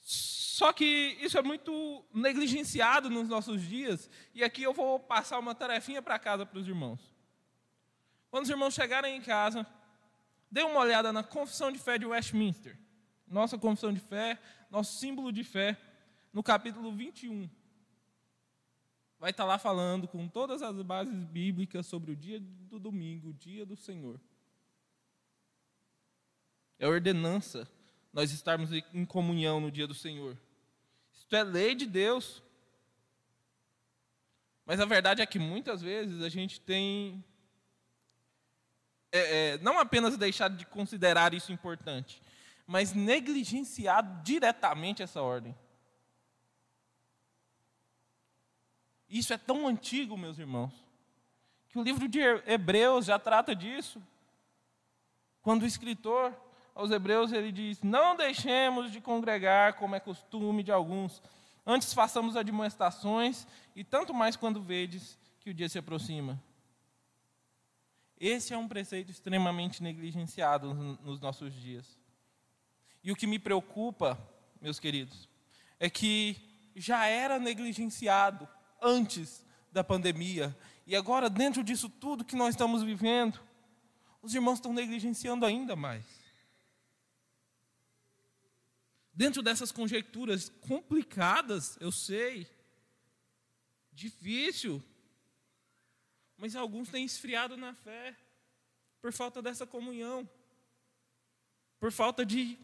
Só 0.00 0.72
que 0.72 0.84
isso 1.20 1.36
é 1.36 1.42
muito 1.42 2.02
negligenciado 2.14 3.10
nos 3.10 3.28
nossos 3.28 3.60
dias. 3.60 4.08
E 4.34 4.42
aqui 4.42 4.62
eu 4.62 4.72
vou 4.72 4.98
passar 4.98 5.38
uma 5.38 5.54
tarefinha 5.54 6.00
para 6.00 6.18
casa 6.18 6.46
para 6.46 6.58
os 6.58 6.66
irmãos. 6.66 7.14
Quando 8.30 8.44
os 8.44 8.50
irmãos 8.50 8.72
chegarem 8.72 9.16
em 9.18 9.20
casa, 9.20 9.66
dê 10.50 10.62
uma 10.62 10.80
olhada 10.80 11.12
na 11.12 11.22
confissão 11.22 11.70
de 11.70 11.78
fé 11.78 11.98
de 11.98 12.06
Westminster. 12.06 12.78
Nossa 13.26 13.58
confissão 13.58 13.92
de 13.92 14.00
fé, 14.00 14.40
nosso 14.70 14.98
símbolo 14.98 15.30
de 15.30 15.44
fé, 15.44 15.78
no 16.32 16.42
capítulo 16.42 16.90
21 16.90 17.48
vai 19.22 19.30
estar 19.30 19.44
lá 19.44 19.56
falando 19.56 20.08
com 20.08 20.26
todas 20.26 20.62
as 20.62 20.82
bases 20.82 21.14
bíblicas 21.26 21.86
sobre 21.86 22.10
o 22.10 22.16
dia 22.16 22.40
do 22.40 22.80
domingo, 22.80 23.28
o 23.28 23.32
dia 23.32 23.64
do 23.64 23.76
Senhor. 23.76 24.20
É 26.82 26.88
ordenança 26.88 27.70
nós 28.12 28.32
estarmos 28.32 28.70
em 28.72 29.06
comunhão 29.06 29.60
no 29.60 29.70
dia 29.70 29.86
do 29.86 29.94
Senhor. 29.94 30.36
Isto 31.12 31.36
é 31.36 31.44
lei 31.44 31.76
de 31.76 31.86
Deus. 31.86 32.42
Mas 34.66 34.80
a 34.80 34.84
verdade 34.84 35.22
é 35.22 35.26
que 35.26 35.38
muitas 35.38 35.80
vezes 35.80 36.20
a 36.20 36.28
gente 36.28 36.60
tem 36.60 37.24
é, 39.12 39.52
é, 39.52 39.58
não 39.58 39.78
apenas 39.78 40.16
deixar 40.16 40.50
de 40.50 40.66
considerar 40.66 41.32
isso 41.32 41.52
importante, 41.52 42.20
mas 42.66 42.92
negligenciar 42.92 44.20
diretamente 44.24 45.04
essa 45.04 45.22
ordem. 45.22 45.56
Isso 49.08 49.32
é 49.32 49.38
tão 49.38 49.68
antigo, 49.68 50.18
meus 50.18 50.36
irmãos, 50.36 50.74
que 51.68 51.78
o 51.78 51.82
livro 51.84 52.08
de 52.08 52.18
Hebreus 52.44 53.04
já 53.04 53.20
trata 53.20 53.54
disso. 53.54 54.02
Quando 55.42 55.62
o 55.62 55.66
escritor 55.66 56.36
aos 56.74 56.90
Hebreus 56.90 57.32
ele 57.32 57.52
diz: 57.52 57.82
Não 57.82 58.16
deixemos 58.16 58.90
de 58.90 59.00
congregar, 59.00 59.74
como 59.74 59.94
é 59.94 60.00
costume 60.00 60.62
de 60.62 60.72
alguns, 60.72 61.22
antes 61.66 61.92
façamos 61.92 62.36
admoestações, 62.36 63.46
e 63.74 63.84
tanto 63.84 64.12
mais 64.14 64.36
quando 64.36 64.62
vedes 64.62 65.18
que 65.40 65.50
o 65.50 65.54
dia 65.54 65.68
se 65.68 65.78
aproxima. 65.78 66.40
Esse 68.18 68.54
é 68.54 68.58
um 68.58 68.68
preceito 68.68 69.10
extremamente 69.10 69.82
negligenciado 69.82 70.72
nos 70.74 71.20
nossos 71.20 71.52
dias. 71.52 71.98
E 73.02 73.10
o 73.10 73.16
que 73.16 73.26
me 73.26 73.38
preocupa, 73.38 74.16
meus 74.60 74.78
queridos, 74.78 75.28
é 75.80 75.90
que 75.90 76.36
já 76.76 77.06
era 77.06 77.40
negligenciado 77.40 78.48
antes 78.80 79.44
da 79.72 79.82
pandemia, 79.82 80.56
e 80.86 80.94
agora, 80.94 81.30
dentro 81.30 81.62
disso 81.64 81.88
tudo 81.88 82.24
que 82.24 82.36
nós 82.36 82.50
estamos 82.50 82.82
vivendo, 82.82 83.40
os 84.20 84.34
irmãos 84.34 84.54
estão 84.54 84.72
negligenciando 84.72 85.44
ainda 85.44 85.74
mais. 85.74 86.21
Dentro 89.14 89.42
dessas 89.42 89.70
conjecturas 89.70 90.48
complicadas, 90.48 91.76
eu 91.80 91.92
sei, 91.92 92.46
difícil, 93.92 94.82
mas 96.36 96.56
alguns 96.56 96.88
têm 96.88 97.04
esfriado 97.04 97.56
na 97.56 97.74
fé 97.74 98.16
por 99.02 99.12
falta 99.12 99.42
dessa 99.42 99.66
comunhão, 99.66 100.28
por 101.78 101.92
falta 101.92 102.24
de 102.24 102.58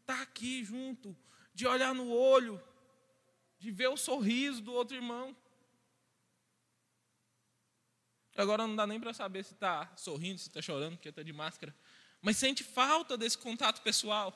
estar 0.00 0.22
aqui 0.22 0.64
junto, 0.64 1.16
de 1.52 1.66
olhar 1.66 1.94
no 1.94 2.10
olho, 2.10 2.62
de 3.58 3.70
ver 3.70 3.88
o 3.88 3.96
sorriso 3.96 4.62
do 4.62 4.72
outro 4.72 4.96
irmão. 4.96 5.36
Agora 8.36 8.66
não 8.68 8.76
dá 8.76 8.86
nem 8.86 9.00
para 9.00 9.12
saber 9.12 9.44
se 9.44 9.54
está 9.54 9.92
sorrindo, 9.96 10.38
se 10.38 10.48
está 10.48 10.62
chorando, 10.62 10.96
porque 10.96 11.08
está 11.08 11.24
de 11.24 11.32
máscara. 11.32 11.74
Mas 12.22 12.36
sente 12.36 12.62
falta 12.62 13.18
desse 13.18 13.36
contato 13.36 13.82
pessoal. 13.82 14.32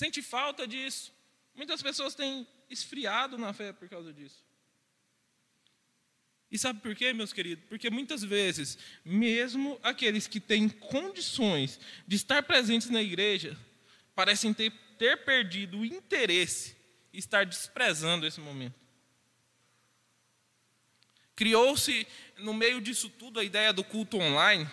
Sente 0.00 0.22
falta 0.22 0.66
disso. 0.66 1.12
Muitas 1.54 1.82
pessoas 1.82 2.14
têm 2.14 2.48
esfriado 2.70 3.36
na 3.36 3.52
fé 3.52 3.70
por 3.70 3.86
causa 3.86 4.10
disso. 4.14 4.42
E 6.50 6.58
sabe 6.58 6.80
por 6.80 6.96
quê, 6.96 7.12
meus 7.12 7.34
queridos? 7.34 7.66
Porque 7.68 7.90
muitas 7.90 8.24
vezes, 8.24 8.78
mesmo 9.04 9.78
aqueles 9.82 10.26
que 10.26 10.40
têm 10.40 10.70
condições 10.70 11.78
de 12.06 12.16
estar 12.16 12.42
presentes 12.44 12.88
na 12.88 13.02
igreja, 13.02 13.54
parecem 14.14 14.54
ter, 14.54 14.72
ter 14.98 15.22
perdido 15.22 15.80
o 15.80 15.84
interesse 15.84 16.74
e 17.12 17.18
estar 17.18 17.44
desprezando 17.44 18.26
esse 18.26 18.40
momento. 18.40 18.80
Criou-se, 21.36 22.06
no 22.38 22.54
meio 22.54 22.80
disso 22.80 23.10
tudo, 23.10 23.38
a 23.38 23.44
ideia 23.44 23.70
do 23.70 23.84
culto 23.84 24.16
online. 24.16 24.66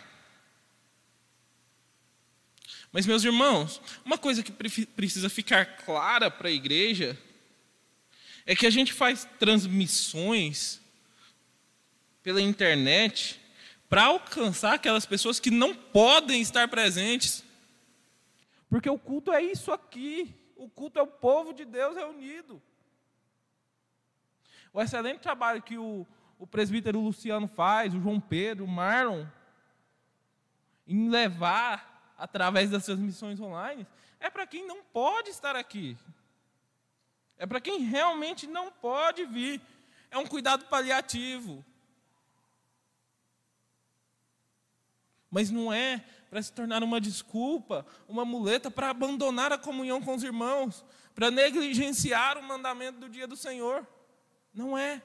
Mas, 2.92 3.06
meus 3.06 3.24
irmãos, 3.24 3.82
uma 4.06 4.18
coisa 4.18 4.42
que 4.42 4.52
precisa 4.52 5.30
ficar 5.30 5.78
clara 5.78 6.32
para 6.32 6.48
a 6.48 6.52
igreja 6.52 7.18
é 8.46 8.56
que 8.56 8.66
a 8.66 8.70
gente 8.70 8.94
faz 8.94 9.28
transmissões 9.38 10.82
pela 12.24 12.42
internet 12.42 13.40
para 13.90 14.06
alcançar 14.06 14.74
aquelas 14.74 15.06
pessoas 15.06 15.40
que 15.40 15.52
não 15.52 15.76
podem 15.76 16.42
estar 16.42 16.68
presentes. 16.68 17.44
Porque 18.70 18.90
o 18.90 18.98
culto 18.98 19.32
é 19.32 19.42
isso 19.42 19.72
aqui. 19.72 20.34
O 20.56 20.70
culto 20.70 21.00
é 21.00 21.02
o 21.02 21.08
povo 21.08 21.54
de 21.54 21.64
Deus 21.66 21.96
reunido. 21.96 22.62
O 24.74 24.82
excelente 24.82 25.20
trabalho 25.20 25.62
que 25.62 25.78
o, 25.78 26.06
o 26.38 26.46
presbítero 26.46 27.00
Luciano 27.00 27.48
faz, 27.48 27.94
o 27.94 28.02
João 28.02 28.20
Pedro, 28.20 28.66
o 28.66 28.68
Marlon, 28.68 29.26
em 30.88 31.10
levar, 31.10 31.87
através 32.18 32.70
das 32.70 32.86
transmissões 32.86 33.40
online, 33.40 33.86
é 34.20 34.30
para 34.30 34.48
quem 34.48 34.66
não 34.66 34.84
pode 34.84 35.30
estar 35.30 35.56
aqui. 35.56 35.98
É 37.38 37.46
para 37.46 37.62
quem 37.62 37.82
realmente 37.82 38.48
não 38.48 38.72
pode 38.72 39.26
vir. 39.26 39.62
É 40.10 40.18
um 40.18 40.26
cuidado 40.26 40.66
paliativo. 40.66 41.64
Mas 45.30 45.52
não 45.52 45.72
é 45.72 46.04
para 46.30 46.42
se 46.42 46.52
tornar 46.52 46.84
uma 46.84 47.00
desculpa, 47.00 47.86
uma 48.08 48.26
muleta 48.26 48.72
para 48.72 48.90
abandonar 48.90 49.52
a 49.52 49.58
comunhão 49.58 50.02
com 50.02 50.16
os 50.16 50.24
irmãos, 50.24 50.84
para 51.14 51.30
negligenciar 51.30 52.38
o 52.38 52.44
mandamento 52.44 53.00
do 53.00 53.10
dia 53.10 53.28
do 53.28 53.36
Senhor. 53.36 53.88
Não 54.54 54.78
é. 54.78 55.02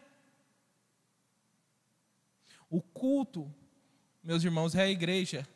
O 2.71 2.81
culto, 2.81 3.53
meus 4.23 4.43
irmãos, 4.43 4.75
é 4.75 4.83
a 4.83 4.89
igreja. 4.89 5.47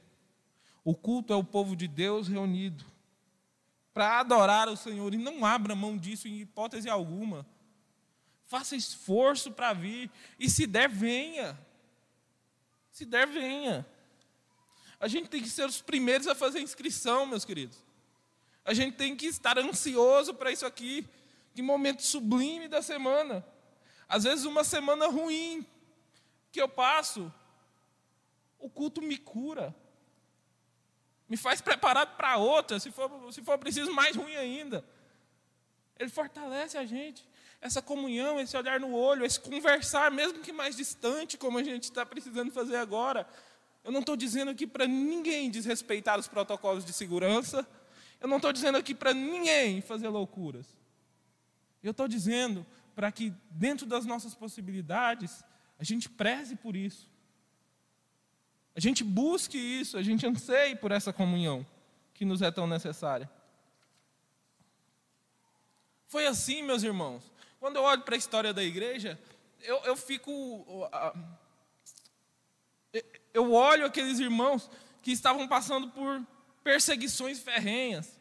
O 0.86 0.94
culto 0.94 1.32
é 1.32 1.36
o 1.36 1.42
povo 1.42 1.74
de 1.74 1.88
Deus 1.88 2.28
reunido 2.28 2.84
para 3.92 4.20
adorar 4.20 4.68
o 4.68 4.76
Senhor 4.76 5.12
e 5.12 5.16
não 5.16 5.44
abra 5.44 5.74
mão 5.74 5.98
disso 5.98 6.28
em 6.28 6.38
hipótese 6.38 6.88
alguma. 6.88 7.44
Faça 8.44 8.76
esforço 8.76 9.50
para 9.50 9.72
vir 9.72 10.08
e 10.38 10.48
se 10.48 10.64
der, 10.64 10.88
venha. 10.88 11.58
Se 12.92 13.04
der, 13.04 13.26
venha. 13.26 13.84
A 15.00 15.08
gente 15.08 15.28
tem 15.28 15.42
que 15.42 15.48
ser 15.48 15.66
os 15.66 15.82
primeiros 15.82 16.28
a 16.28 16.36
fazer 16.36 16.60
inscrição, 16.60 17.26
meus 17.26 17.44
queridos. 17.44 17.82
A 18.64 18.72
gente 18.72 18.96
tem 18.96 19.16
que 19.16 19.26
estar 19.26 19.58
ansioso 19.58 20.34
para 20.34 20.52
isso 20.52 20.64
aqui. 20.64 21.04
Que 21.52 21.62
momento 21.62 22.00
sublime 22.00 22.68
da 22.68 22.80
semana. 22.80 23.44
Às 24.08 24.22
vezes, 24.22 24.44
uma 24.44 24.62
semana 24.62 25.08
ruim 25.08 25.66
que 26.52 26.62
eu 26.62 26.68
passo, 26.68 27.34
o 28.56 28.70
culto 28.70 29.02
me 29.02 29.18
cura. 29.18 29.74
Me 31.28 31.36
faz 31.36 31.60
preparado 31.60 32.16
para 32.16 32.36
outra, 32.36 32.78
se 32.78 32.90
for, 32.90 33.32
se 33.32 33.42
for 33.42 33.58
preciso, 33.58 33.92
mais 33.92 34.14
ruim 34.14 34.36
ainda. 34.36 34.84
Ele 35.98 36.10
fortalece 36.10 36.78
a 36.78 36.84
gente. 36.84 37.26
Essa 37.60 37.82
comunhão, 37.82 38.38
esse 38.38 38.56
olhar 38.56 38.78
no 38.78 38.94
olho, 38.94 39.24
esse 39.24 39.40
conversar, 39.40 40.10
mesmo 40.10 40.40
que 40.40 40.52
mais 40.52 40.76
distante, 40.76 41.36
como 41.36 41.58
a 41.58 41.64
gente 41.64 41.84
está 41.84 42.04
precisando 42.06 42.52
fazer 42.52 42.76
agora. 42.76 43.26
Eu 43.82 43.90
não 43.90 44.00
estou 44.00 44.16
dizendo 44.16 44.50
aqui 44.50 44.66
para 44.66 44.86
ninguém 44.86 45.50
desrespeitar 45.50 46.18
os 46.18 46.28
protocolos 46.28 46.84
de 46.84 46.92
segurança. 46.92 47.66
Eu 48.20 48.28
não 48.28 48.36
estou 48.36 48.52
dizendo 48.52 48.76
aqui 48.78 48.94
para 48.94 49.12
ninguém 49.12 49.80
fazer 49.80 50.08
loucuras. 50.08 50.66
Eu 51.82 51.92
estou 51.92 52.06
dizendo 52.06 52.66
para 52.94 53.10
que, 53.12 53.32
dentro 53.50 53.86
das 53.86 54.04
nossas 54.06 54.34
possibilidades, 54.34 55.44
a 55.78 55.84
gente 55.84 56.08
preze 56.08 56.56
por 56.56 56.74
isso. 56.74 57.08
A 58.76 58.80
gente 58.80 59.02
busque 59.02 59.56
isso, 59.56 59.96
a 59.96 60.02
gente 60.02 60.26
anseie 60.26 60.76
por 60.76 60.92
essa 60.92 61.10
comunhão 61.10 61.66
que 62.12 62.26
nos 62.26 62.42
é 62.42 62.50
tão 62.50 62.66
necessária. 62.66 63.28
Foi 66.06 66.26
assim, 66.26 66.62
meus 66.62 66.82
irmãos. 66.82 67.22
Quando 67.58 67.76
eu 67.76 67.82
olho 67.82 68.02
para 68.02 68.14
a 68.14 68.18
história 68.18 68.52
da 68.52 68.62
igreja, 68.62 69.18
eu, 69.62 69.78
eu 69.84 69.96
fico. 69.96 70.30
Eu 73.32 73.52
olho 73.52 73.86
aqueles 73.86 74.18
irmãos 74.18 74.70
que 75.02 75.10
estavam 75.10 75.48
passando 75.48 75.88
por 75.88 76.22
perseguições 76.62 77.40
ferrenhas. 77.40 78.20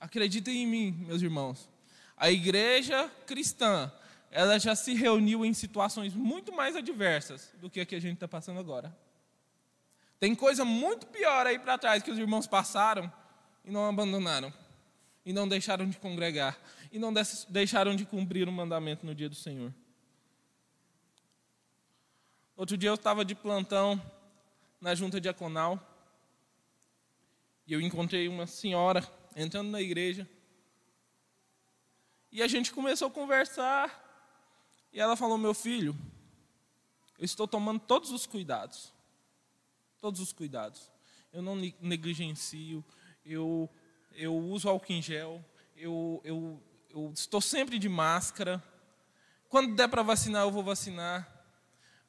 Acreditem 0.00 0.64
em 0.64 0.66
mim, 0.66 0.92
meus 1.06 1.22
irmãos. 1.22 1.68
A 2.16 2.28
igreja 2.30 3.08
cristã, 3.24 3.92
ela 4.30 4.58
já 4.58 4.76
se 4.76 4.94
reuniu 4.94 5.44
em 5.44 5.52
situações 5.52 6.14
muito 6.14 6.52
mais 6.52 6.76
adversas 6.76 7.52
do 7.60 7.68
que 7.68 7.80
a 7.80 7.86
que 7.86 7.96
a 7.96 8.00
gente 8.00 8.14
está 8.14 8.28
passando 8.28 8.60
agora. 8.60 8.96
Tem 10.20 10.34
coisa 10.34 10.64
muito 10.64 11.06
pior 11.06 11.46
aí 11.46 11.58
para 11.58 11.76
trás 11.76 12.02
que 12.02 12.10
os 12.10 12.18
irmãos 12.18 12.46
passaram 12.46 13.12
e 13.64 13.70
não 13.70 13.88
abandonaram, 13.88 14.52
e 15.24 15.32
não 15.32 15.48
deixaram 15.48 15.88
de 15.88 15.98
congregar, 15.98 16.58
e 16.92 16.98
não 16.98 17.12
deixaram 17.48 17.96
de 17.96 18.04
cumprir 18.04 18.48
o 18.48 18.52
mandamento 18.52 19.04
no 19.04 19.14
dia 19.14 19.28
do 19.28 19.34
Senhor. 19.34 19.74
Outro 22.56 22.76
dia 22.76 22.90
eu 22.90 22.94
estava 22.94 23.24
de 23.24 23.34
plantão 23.34 24.00
na 24.80 24.94
junta 24.94 25.20
diaconal 25.20 25.80
e 27.66 27.72
eu 27.72 27.80
encontrei 27.80 28.28
uma 28.28 28.46
senhora 28.46 29.06
entrando 29.34 29.70
na 29.70 29.80
igreja. 29.80 30.28
E 32.30 32.42
a 32.42 32.46
gente 32.46 32.72
começou 32.72 33.08
a 33.08 33.10
conversar 33.10 33.99
e 34.92 35.00
ela 35.00 35.16
falou: 35.16 35.36
Meu 35.38 35.54
filho, 35.54 35.96
eu 37.18 37.24
estou 37.24 37.46
tomando 37.46 37.80
todos 37.80 38.10
os 38.10 38.26
cuidados. 38.26 38.92
Todos 40.00 40.20
os 40.20 40.32
cuidados. 40.32 40.90
Eu 41.32 41.42
não 41.42 41.54
negligencio, 41.80 42.84
eu, 43.24 43.68
eu 44.12 44.36
uso 44.36 44.68
álcool 44.68 44.92
em 44.92 45.02
gel, 45.02 45.44
eu, 45.76 46.20
eu, 46.24 46.62
eu 46.90 47.12
estou 47.14 47.40
sempre 47.40 47.78
de 47.78 47.88
máscara. 47.88 48.62
Quando 49.48 49.74
der 49.74 49.88
para 49.88 50.02
vacinar, 50.02 50.42
eu 50.42 50.50
vou 50.50 50.62
vacinar 50.62 51.40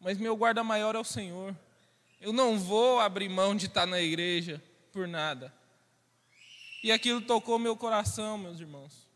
mas 0.01 0.17
meu 0.17 0.35
guarda 0.35 0.63
maior 0.63 0.95
é 0.95 0.99
o 0.99 1.03
Senhor. 1.03 1.55
Eu 2.19 2.33
não 2.33 2.57
vou 2.57 2.99
abrir 2.99 3.29
mão 3.29 3.55
de 3.55 3.67
estar 3.67 3.85
na 3.85 4.01
igreja 4.01 4.61
por 4.91 5.07
nada. 5.07 5.53
E 6.83 6.91
aquilo 6.91 7.21
tocou 7.21 7.59
meu 7.59 7.77
coração, 7.77 8.35
meus 8.37 8.59
irmãos. 8.59 9.07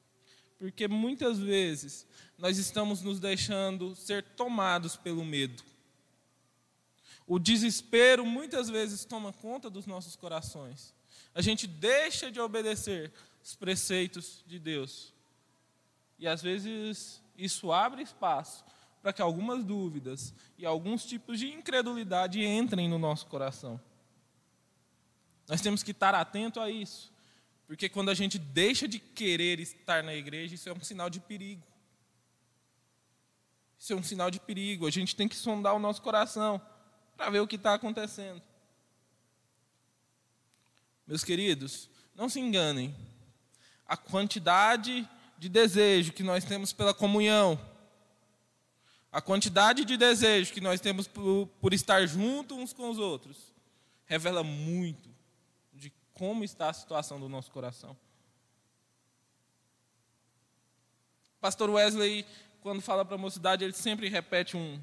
Porque 0.65 0.87
muitas 0.87 1.37
vezes 1.37 2.07
nós 2.39 2.57
estamos 2.57 3.03
nos 3.03 3.19
deixando 3.19 3.95
ser 3.95 4.23
tomados 4.23 4.95
pelo 4.95 5.23
medo. 5.23 5.63
O 7.27 7.37
desespero 7.37 8.25
muitas 8.25 8.67
vezes 8.67 9.05
toma 9.05 9.31
conta 9.31 9.69
dos 9.69 9.85
nossos 9.85 10.15
corações. 10.15 10.91
A 11.35 11.41
gente 11.41 11.67
deixa 11.67 12.31
de 12.31 12.39
obedecer 12.39 13.13
os 13.43 13.55
preceitos 13.55 14.43
de 14.47 14.57
Deus. 14.57 15.13
E 16.17 16.27
às 16.27 16.41
vezes 16.41 17.21
isso 17.37 17.71
abre 17.71 18.01
espaço 18.01 18.65
para 19.03 19.13
que 19.13 19.21
algumas 19.21 19.63
dúvidas 19.63 20.33
e 20.57 20.65
alguns 20.65 21.05
tipos 21.05 21.37
de 21.37 21.53
incredulidade 21.53 22.43
entrem 22.43 22.89
no 22.89 22.97
nosso 22.97 23.27
coração. 23.27 23.79
Nós 25.47 25.61
temos 25.61 25.83
que 25.83 25.91
estar 25.91 26.15
atento 26.15 26.59
a 26.59 26.71
isso, 26.71 27.13
porque 27.67 27.89
quando 27.89 28.09
a 28.09 28.13
gente 28.13 28.37
deixa 28.37 28.87
de 28.87 28.99
querer 28.99 29.59
estar 29.59 30.03
na 30.03 30.13
igreja, 30.13 30.55
isso 30.55 30.69
é 30.69 30.73
um 30.73 30.81
sinal 30.81 31.09
de 31.09 31.19
perigo. 31.19 31.63
Isso 33.79 33.93
é 33.93 33.95
um 33.95 34.03
sinal 34.03 34.29
de 34.29 34.39
perigo. 34.39 34.87
A 34.87 34.91
gente 34.91 35.15
tem 35.15 35.27
que 35.27 35.35
sondar 35.35 35.75
o 35.75 35.79
nosso 35.79 36.01
coração 36.01 36.61
para 37.17 37.29
ver 37.29 37.39
o 37.39 37.47
que 37.47 37.55
está 37.55 37.73
acontecendo. 37.73 38.41
Meus 41.07 41.23
queridos, 41.23 41.89
não 42.15 42.29
se 42.29 42.39
enganem. 42.39 42.95
A 43.87 43.97
quantidade 43.97 45.07
de 45.37 45.49
desejo 45.49 46.13
que 46.13 46.23
nós 46.23 46.43
temos 46.43 46.71
pela 46.71 46.93
comunhão, 46.93 47.59
a 49.11 49.21
quantidade 49.21 49.85
de 49.85 49.97
desejo 49.97 50.53
que 50.53 50.61
nós 50.61 50.79
temos 50.79 51.07
por, 51.07 51.47
por 51.59 51.73
estar 51.73 52.05
juntos 52.07 52.57
uns 52.57 52.73
com 52.73 52.89
os 52.89 52.97
outros, 52.97 53.53
revela 54.05 54.43
muito 54.43 55.14
como 56.15 56.43
está 56.43 56.69
a 56.69 56.73
situação 56.73 57.19
do 57.19 57.29
nosso 57.29 57.51
coração. 57.51 57.95
Pastor 61.39 61.69
Wesley, 61.69 62.25
quando 62.61 62.81
fala 62.81 63.05
para 63.05 63.13
a 63.13 63.19
mocidade, 63.19 63.63
ele 63.63 63.73
sempre 63.73 64.09
repete 64.09 64.57
um, 64.57 64.81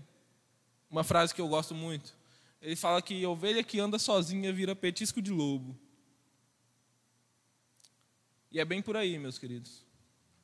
uma 0.88 1.02
frase 1.02 1.34
que 1.34 1.40
eu 1.40 1.48
gosto 1.48 1.74
muito. 1.74 2.16
Ele 2.60 2.76
fala 2.76 3.02
que 3.02 3.26
ovelha 3.26 3.64
que 3.64 3.80
anda 3.80 3.98
sozinha 3.98 4.52
vira 4.52 4.76
petisco 4.76 5.20
de 5.20 5.32
lobo. 5.32 5.76
E 8.52 8.60
é 8.60 8.64
bem 8.64 8.80
por 8.80 8.96
aí, 8.96 9.18
meus 9.18 9.36
queridos 9.36 9.84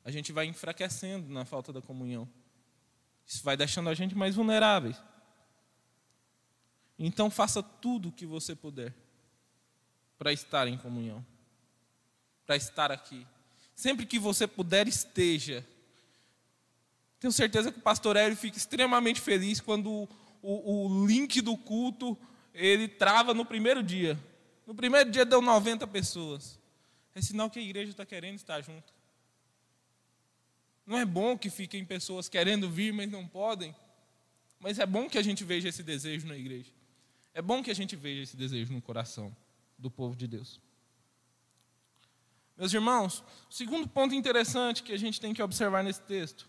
a 0.09 0.11
gente 0.11 0.31
vai 0.31 0.45
enfraquecendo 0.45 1.31
na 1.31 1.45
falta 1.45 1.71
da 1.71 1.81
comunhão. 1.81 2.27
Isso 3.25 3.43
vai 3.43 3.55
deixando 3.55 3.89
a 3.89 3.93
gente 3.93 4.15
mais 4.15 4.35
vulneráveis. 4.35 4.99
Então 6.97 7.29
faça 7.29 7.61
tudo 7.61 8.09
o 8.09 8.11
que 8.11 8.25
você 8.25 8.55
puder 8.55 8.93
para 10.19 10.33
estar 10.33 10.67
em 10.67 10.77
comunhão, 10.77 11.25
para 12.45 12.57
estar 12.57 12.91
aqui. 12.91 13.25
Sempre 13.73 14.05
que 14.05 14.19
você 14.19 14.45
puder, 14.45 14.85
esteja. 14.85 15.65
Tenho 17.21 17.31
certeza 17.31 17.71
que 17.71 17.79
o 17.79 17.81
pastor 17.81 18.17
Hélio 18.17 18.35
fica 18.35 18.57
extremamente 18.57 19.21
feliz 19.21 19.61
quando 19.61 19.89
o, 19.89 20.09
o, 20.41 20.87
o 20.87 21.07
link 21.07 21.39
do 21.39 21.55
culto 21.55 22.17
ele 22.53 22.89
trava 22.89 23.33
no 23.33 23.45
primeiro 23.45 23.81
dia. 23.81 24.19
No 24.67 24.75
primeiro 24.75 25.09
dia 25.09 25.23
deu 25.23 25.41
90 25.41 25.87
pessoas. 25.87 26.59
É 27.15 27.21
sinal 27.21 27.49
que 27.49 27.57
a 27.57 27.61
igreja 27.61 27.91
está 27.91 28.05
querendo 28.05 28.35
estar 28.35 28.61
junto. 28.61 28.93
Não 30.85 30.97
é 30.97 31.05
bom 31.05 31.37
que 31.37 31.49
fiquem 31.49 31.85
pessoas 31.85 32.27
querendo 32.27 32.69
vir, 32.69 32.91
mas 32.91 33.09
não 33.09 33.25
podem. 33.25 33.73
Mas 34.59 34.79
é 34.79 34.85
bom 34.85 35.09
que 35.09 35.17
a 35.17 35.21
gente 35.21 35.45
veja 35.45 35.69
esse 35.69 35.81
desejo 35.81 36.27
na 36.27 36.35
igreja. 36.35 36.71
É 37.33 37.41
bom 37.41 37.63
que 37.63 37.71
a 37.71 37.75
gente 37.75 37.95
veja 37.95 38.23
esse 38.23 38.35
desejo 38.35 38.73
no 38.73 38.81
coração 38.81 39.33
do 39.79 39.89
povo 39.89 40.15
de 40.15 40.27
Deus. 40.27 40.59
Meus 42.57 42.73
irmãos, 42.73 43.23
o 43.49 43.53
segundo 43.53 43.87
ponto 43.87 44.13
interessante 44.13 44.83
que 44.83 44.91
a 44.91 44.97
gente 44.97 45.19
tem 45.19 45.33
que 45.33 45.41
observar 45.41 45.81
nesse 45.81 46.01
texto 46.01 46.47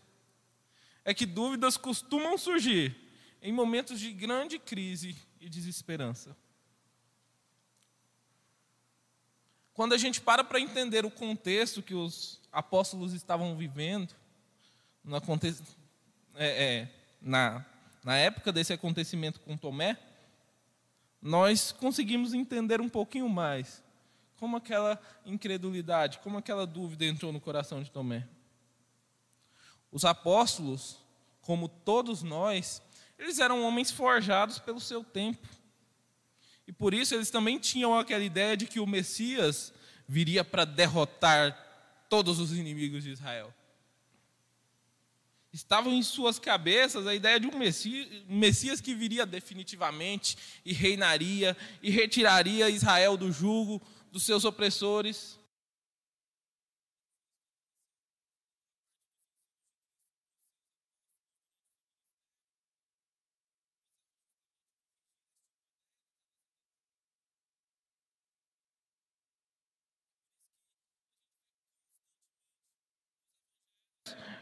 é 1.04 1.14
que 1.14 1.24
dúvidas 1.24 1.76
costumam 1.76 2.36
surgir 2.36 2.96
em 3.40 3.52
momentos 3.52 3.98
de 3.98 4.12
grande 4.12 4.58
crise 4.58 5.16
e 5.40 5.48
desesperança. 5.48 6.36
Quando 9.72 9.94
a 9.94 9.98
gente 9.98 10.20
para 10.20 10.44
para 10.44 10.60
entender 10.60 11.06
o 11.06 11.10
contexto 11.10 11.82
que 11.82 11.94
os 11.94 12.40
apóstolos 12.52 13.14
estavam 13.14 13.56
vivendo, 13.56 14.12
é, 16.34 16.64
é, 16.64 16.94
na, 17.22 17.64
na 18.04 18.16
época 18.16 18.52
desse 18.52 18.72
acontecimento 18.72 19.40
com 19.40 19.56
Tomé, 19.56 19.96
nós 21.20 21.72
conseguimos 21.72 22.32
entender 22.32 22.80
um 22.80 22.88
pouquinho 22.88 23.28
mais 23.28 23.82
como 24.36 24.56
aquela 24.56 24.98
incredulidade, 25.26 26.18
como 26.20 26.38
aquela 26.38 26.66
dúvida 26.66 27.04
entrou 27.04 27.30
no 27.30 27.40
coração 27.40 27.82
de 27.82 27.90
Tomé. 27.90 28.26
Os 29.92 30.04
apóstolos, 30.04 30.98
como 31.42 31.68
todos 31.68 32.22
nós, 32.22 32.80
eles 33.18 33.38
eram 33.38 33.62
homens 33.62 33.90
forjados 33.90 34.58
pelo 34.58 34.80
seu 34.80 35.04
tempo. 35.04 35.46
E 36.66 36.72
por 36.72 36.94
isso 36.94 37.14
eles 37.14 37.30
também 37.30 37.58
tinham 37.58 37.98
aquela 37.98 38.24
ideia 38.24 38.56
de 38.56 38.66
que 38.66 38.80
o 38.80 38.86
Messias 38.86 39.74
viria 40.08 40.42
para 40.42 40.64
derrotar 40.64 41.54
todos 42.08 42.38
os 42.38 42.52
inimigos 42.52 43.02
de 43.04 43.10
Israel. 43.10 43.52
Estavam 45.52 45.92
em 45.92 46.02
suas 46.02 46.38
cabeças 46.38 47.06
a 47.08 47.14
ideia 47.14 47.40
de 47.40 47.48
um 47.48 47.58
Messias, 48.28 48.80
que 48.80 48.94
viria 48.94 49.26
definitivamente 49.26 50.38
e 50.64 50.72
reinaria 50.72 51.56
e 51.82 51.90
retiraria 51.90 52.70
Israel 52.70 53.16
do 53.16 53.32
jugo 53.32 53.82
dos 54.12 54.22
seus 54.22 54.44
opressores. 54.44 55.39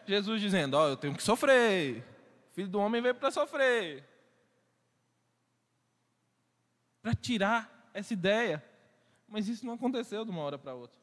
Jesus 0.09 0.41
dizendo: 0.41 0.75
Ó, 0.75 0.87
oh, 0.87 0.89
eu 0.89 0.97
tenho 0.97 1.15
que 1.15 1.23
sofrer. 1.23 2.03
filho 2.53 2.69
do 2.69 2.81
homem 2.81 3.03
veio 3.03 3.15
para 3.15 3.31
sofrer. 3.31 4.05
Para 7.03 7.15
tirar 7.15 7.91
essa 7.93 8.15
ideia. 8.15 8.65
Mas 9.29 9.47
isso 9.49 9.67
não 9.67 9.75
aconteceu 9.75 10.25
de 10.25 10.31
uma 10.31 10.41
hora 10.41 10.59
para 10.59 10.75
outra. 10.75 10.99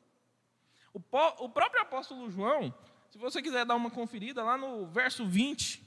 O, 0.91 0.99
o 1.43 1.49
próprio 1.49 1.81
apóstolo 1.83 2.31
João, 2.31 2.73
se 3.11 3.17
você 3.17 3.41
quiser 3.41 3.65
dar 3.65 3.75
uma 3.75 3.91
conferida 3.91 4.43
lá 4.43 4.57
no 4.57 4.87
verso 4.87 5.25
20, 5.25 5.83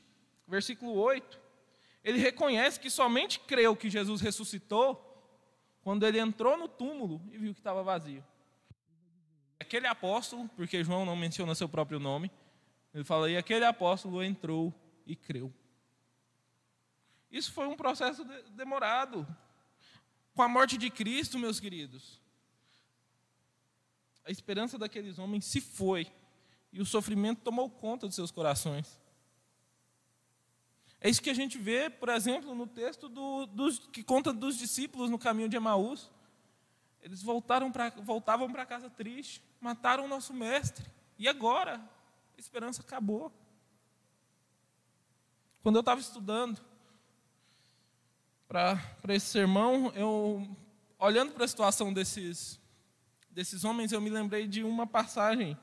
versículo 0.47 0.93
8, 0.93 1.41
ele 2.05 2.19
reconhece 2.19 2.79
que 2.79 2.89
somente 2.89 3.41
creu 3.41 3.75
que 3.75 3.91
Jesus 3.91 4.21
ressuscitou 4.21 5.05
quando 5.83 6.07
ele 6.07 6.21
entrou 6.21 6.57
no 6.57 6.69
túmulo 6.69 7.21
e 7.33 7.39
viu 7.39 7.53
que 7.53 7.61
estava 7.61 7.83
vazio. 7.83 8.25
Aquele 9.59 9.89
apóstolo, 9.89 10.49
porque 10.55 10.85
João 10.85 11.05
não 11.05 11.17
menciona 11.17 11.55
seu 11.55 11.69
próprio 11.69 11.99
nome, 11.99 12.31
ele 12.99 13.05
fala, 13.05 13.31
e 13.31 13.37
aquele 13.37 13.65
apóstolo 13.65 14.23
entrou 14.23 14.75
e 15.07 15.15
creu. 15.15 15.55
Isso 17.31 17.53
foi 17.53 17.67
um 17.67 17.77
processo 17.77 18.25
demorado. 18.51 19.27
Com 20.35 20.43
a 20.43 20.49
morte 20.49 20.77
de 20.77 20.91
Cristo, 20.91 21.39
meus 21.39 21.61
queridos, 21.61 22.21
a 24.25 24.31
esperança 24.31 24.77
daqueles 24.77 25.19
homens 25.19 25.45
se 25.45 25.61
foi 25.61 26.11
e 26.73 26.81
o 26.81 26.87
sofrimento 26.87 27.41
tomou 27.43 27.71
conta 27.71 28.09
de 28.09 28.15
seus 28.15 28.33
corações. 28.33 29.01
É 31.01 31.09
isso 31.09 31.23
que 31.23 31.31
a 31.31 31.35
gente 31.35 31.57
vê, 31.57 31.89
por 31.89 32.09
exemplo, 32.09 32.53
no 32.55 32.67
texto 32.67 33.09
do, 33.09 33.47
dos, 33.47 33.79
que 33.79 34.03
conta 34.03 34.33
dos 34.33 34.59
discípulos 34.59 35.09
no 35.09 35.19
caminho 35.19 35.49
de 35.49 35.57
Emaús. 35.57 36.11
Eles 37.01 37.23
voltaram 37.23 37.71
pra, 37.71 37.91
voltavam 37.91 38.51
para 38.51 38.67
casa 38.67 38.91
triste, 38.91 39.41
mataram 39.61 40.05
o 40.05 40.09
nosso 40.09 40.35
mestre. 40.35 40.85
E 41.17 41.29
agora? 41.29 41.81
A 42.39 42.41
esperança 42.41 42.83
acabou. 42.83 43.33
Quando 45.61 45.75
eu 45.75 45.81
estava 45.81 46.01
estudando 46.01 46.61
para 48.47 48.81
esse 49.09 49.27
sermão, 49.27 49.93
eu, 49.97 50.49
olhando 51.01 51.33
para 51.33 51.45
a 51.45 51.49
situação 51.49 51.93
desses, 51.93 52.61
desses 53.29 53.65
homens, 53.65 53.91
eu 53.91 54.01
me 54.01 54.09
lembrei 54.09 54.47
de 54.47 54.63
uma 54.63 54.87
passagem 54.87 55.59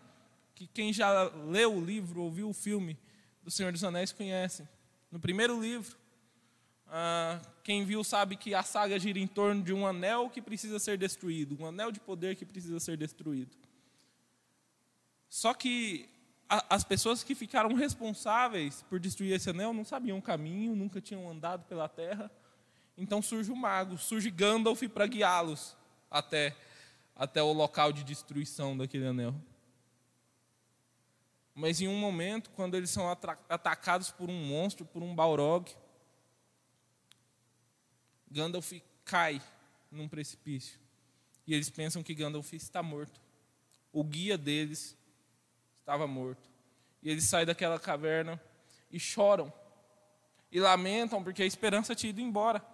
que 0.53 0.67
quem 0.67 0.91
já 0.91 1.29
leu 1.45 1.75
o 1.75 1.83
livro, 1.83 2.21
ouviu 2.21 2.49
o 2.49 2.53
filme 2.53 2.99
do 3.41 3.49
Senhor 3.49 3.71
dos 3.71 3.83
Anéis 3.83 4.11
conhece. 4.11 4.67
No 5.09 5.19
primeiro 5.19 5.59
livro, 5.59 5.95
ah, 6.87 7.41
quem 7.63 7.85
viu 7.85 8.03
sabe 8.03 8.35
que 8.35 8.53
a 8.53 8.63
saga 8.63 8.99
gira 8.99 9.17
em 9.17 9.27
torno 9.27 9.63
de 9.63 9.71
um 9.71 9.87
anel 9.87 10.29
que 10.29 10.41
precisa 10.41 10.77
ser 10.77 10.97
destruído, 10.97 11.57
um 11.57 11.65
anel 11.65 11.89
de 11.89 12.01
poder 12.01 12.35
que 12.35 12.45
precisa 12.45 12.81
ser 12.81 12.97
destruído. 12.97 13.55
Só 15.29 15.53
que 15.53 16.13
as 16.47 16.83
pessoas 16.83 17.23
que 17.23 17.33
ficaram 17.33 17.73
responsáveis 17.73 18.83
por 18.83 18.99
destruir 18.99 19.33
esse 19.33 19.49
anel 19.49 19.73
não 19.73 19.83
sabiam 19.83 20.17
o 20.17 20.21
caminho, 20.21 20.75
nunca 20.75 21.01
tinham 21.01 21.29
andado 21.29 21.65
pela 21.65 21.89
terra. 21.89 22.31
Então 22.97 23.21
surge 23.21 23.51
o 23.51 23.55
mago, 23.55 23.97
surge 23.97 24.29
Gandalf 24.29 24.81
para 24.83 25.07
guiá-los 25.07 25.75
até, 26.09 26.55
até 27.15 27.41
o 27.41 27.51
local 27.51 27.91
de 27.91 28.03
destruição 28.03 28.77
daquele 28.77 29.07
anel. 29.07 29.35
Mas 31.53 31.81
em 31.81 31.87
um 31.87 31.97
momento, 31.97 32.49
quando 32.51 32.75
eles 32.75 32.89
são 32.89 33.09
atacados 33.49 34.11
por 34.11 34.29
um 34.29 34.45
monstro, 34.45 34.85
por 34.85 35.01
um 35.01 35.15
Balrog, 35.15 35.71
Gandalf 38.29 38.73
cai 39.03 39.41
num 39.89 40.07
precipício. 40.07 40.79
E 41.47 41.53
eles 41.53 41.69
pensam 41.69 42.03
que 42.03 42.13
Gandalf 42.13 42.53
está 42.53 42.83
morto. 42.83 43.21
O 43.93 44.03
guia 44.03 44.37
deles 44.37 44.97
estava 45.85 46.07
morto. 46.07 46.49
E 47.03 47.11
eles 47.11 47.25
saem 47.25 47.45
daquela 47.45 47.79
caverna 47.79 48.41
e 48.91 48.99
choram. 48.99 49.53
E 50.51 50.59
lamentam 50.59 51.23
porque 51.23 51.43
a 51.43 51.45
esperança 51.45 51.93
tinha 51.93 52.09
ido 52.09 52.19
embora. 52.19 52.65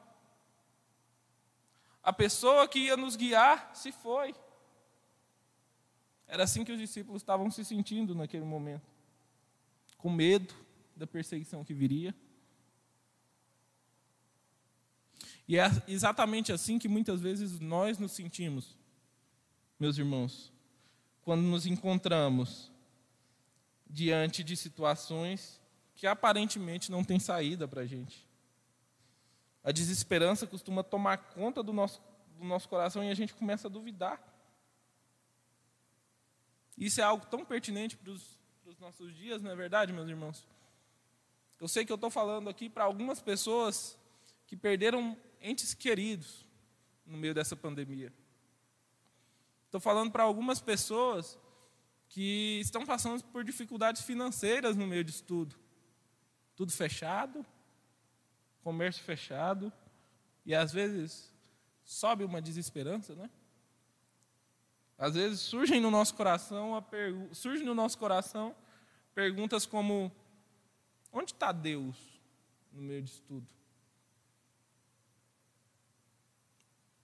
A 2.01 2.13
pessoa 2.13 2.67
que 2.69 2.79
ia 2.79 2.95
nos 2.95 3.17
guiar 3.17 3.75
se 3.75 3.91
foi. 3.91 4.33
Era 6.25 6.45
assim 6.45 6.63
que 6.63 6.71
os 6.71 6.79
discípulos 6.79 7.21
estavam 7.21 7.51
se 7.51 7.65
sentindo 7.65 8.15
naquele 8.15 8.45
momento. 8.45 8.89
Com 9.97 10.09
medo 10.09 10.55
da 10.95 11.05
perseguição 11.05 11.65
que 11.65 11.73
viria. 11.73 12.15
E 15.45 15.57
é 15.59 15.65
exatamente 15.85 16.53
assim 16.53 16.79
que 16.79 16.87
muitas 16.87 17.19
vezes 17.19 17.59
nós 17.59 17.97
nos 17.97 18.13
sentimos, 18.13 18.77
meus 19.77 19.97
irmãos, 19.97 20.53
quando 21.21 21.41
nos 21.41 21.65
encontramos 21.65 22.70
diante 23.91 24.43
de 24.43 24.55
situações 24.55 25.61
que 25.95 26.07
aparentemente 26.07 26.89
não 26.89 27.03
têm 27.03 27.19
saída 27.19 27.67
para 27.67 27.81
a 27.81 27.85
gente. 27.85 28.25
A 29.63 29.71
desesperança 29.71 30.47
costuma 30.47 30.83
tomar 30.83 31.17
conta 31.17 31.61
do 31.61 31.73
nosso, 31.73 32.01
do 32.37 32.45
nosso 32.45 32.67
coração 32.67 33.03
e 33.03 33.11
a 33.11 33.13
gente 33.13 33.33
começa 33.33 33.67
a 33.67 33.71
duvidar. 33.71 34.19
Isso 36.77 37.01
é 37.01 37.03
algo 37.03 37.25
tão 37.25 37.45
pertinente 37.45 37.97
para 37.97 38.11
os 38.11 38.79
nossos 38.79 39.15
dias, 39.15 39.41
não 39.41 39.51
é 39.51 39.55
verdade, 39.55 39.93
meus 39.93 40.07
irmãos? 40.07 40.47
Eu 41.59 41.67
sei 41.67 41.85
que 41.85 41.91
eu 41.91 41.95
estou 41.95 42.09
falando 42.09 42.49
aqui 42.49 42.69
para 42.69 42.85
algumas 42.85 43.21
pessoas 43.21 43.95
que 44.47 44.55
perderam 44.55 45.15
entes 45.39 45.75
queridos 45.75 46.45
no 47.05 47.17
meio 47.17 47.35
dessa 47.35 47.55
pandemia. 47.55 48.11
Estou 49.65 49.79
falando 49.79 50.11
para 50.11 50.23
algumas 50.23 50.59
pessoas 50.59 51.37
que 52.11 52.59
estão 52.59 52.85
passando 52.85 53.23
por 53.23 53.41
dificuldades 53.41 54.01
financeiras 54.01 54.75
no 54.75 54.85
meio 54.85 55.01
disso 55.01 55.23
tudo. 55.23 55.55
Tudo 56.57 56.71
fechado, 56.73 57.45
comércio 58.61 59.01
fechado, 59.01 59.71
e 60.45 60.53
às 60.53 60.73
vezes 60.73 61.33
sobe 61.85 62.25
uma 62.25 62.41
desesperança, 62.41 63.15
né? 63.15 63.29
Às 64.97 65.15
vezes 65.15 65.39
surgem 65.39 65.79
no 65.79 65.89
nosso 65.89 66.13
coração, 66.13 66.85
surgem 67.31 67.65
no 67.65 67.73
nosso 67.73 67.97
coração 67.97 68.53
perguntas 69.15 69.65
como: 69.65 70.11
onde 71.13 71.31
está 71.31 71.53
Deus 71.53 71.95
no 72.73 72.81
meio 72.81 73.03
disso 73.03 73.23
tudo? 73.25 73.47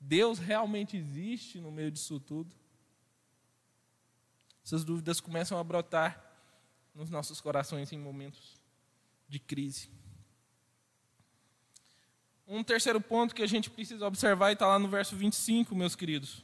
Deus 0.02 0.38
realmente 0.38 0.98
existe 0.98 1.62
no 1.62 1.72
meio 1.72 1.91
disso 1.91 2.20
tudo? 2.20 2.54
Essas 4.67 4.84
dúvidas 4.84 5.21
começam 5.21 5.58
a 5.58 5.63
brotar 5.63 6.21
nos 6.93 7.10
nossos 7.10 7.39
corações 7.39 7.93
em 7.93 7.97
momentos 7.97 8.58
de 9.25 9.39
crise. 9.39 9.89
Um 12.45 12.62
terceiro 12.62 12.99
ponto 12.99 13.34
que 13.34 13.41
a 13.41 13.47
gente 13.47 13.69
precisa 13.69 14.06
observar 14.06 14.49
e 14.49 14.53
está 14.53 14.67
lá 14.67 14.77
no 14.77 14.89
verso 14.89 15.15
25, 15.15 15.73
meus 15.73 15.95
queridos, 15.95 16.43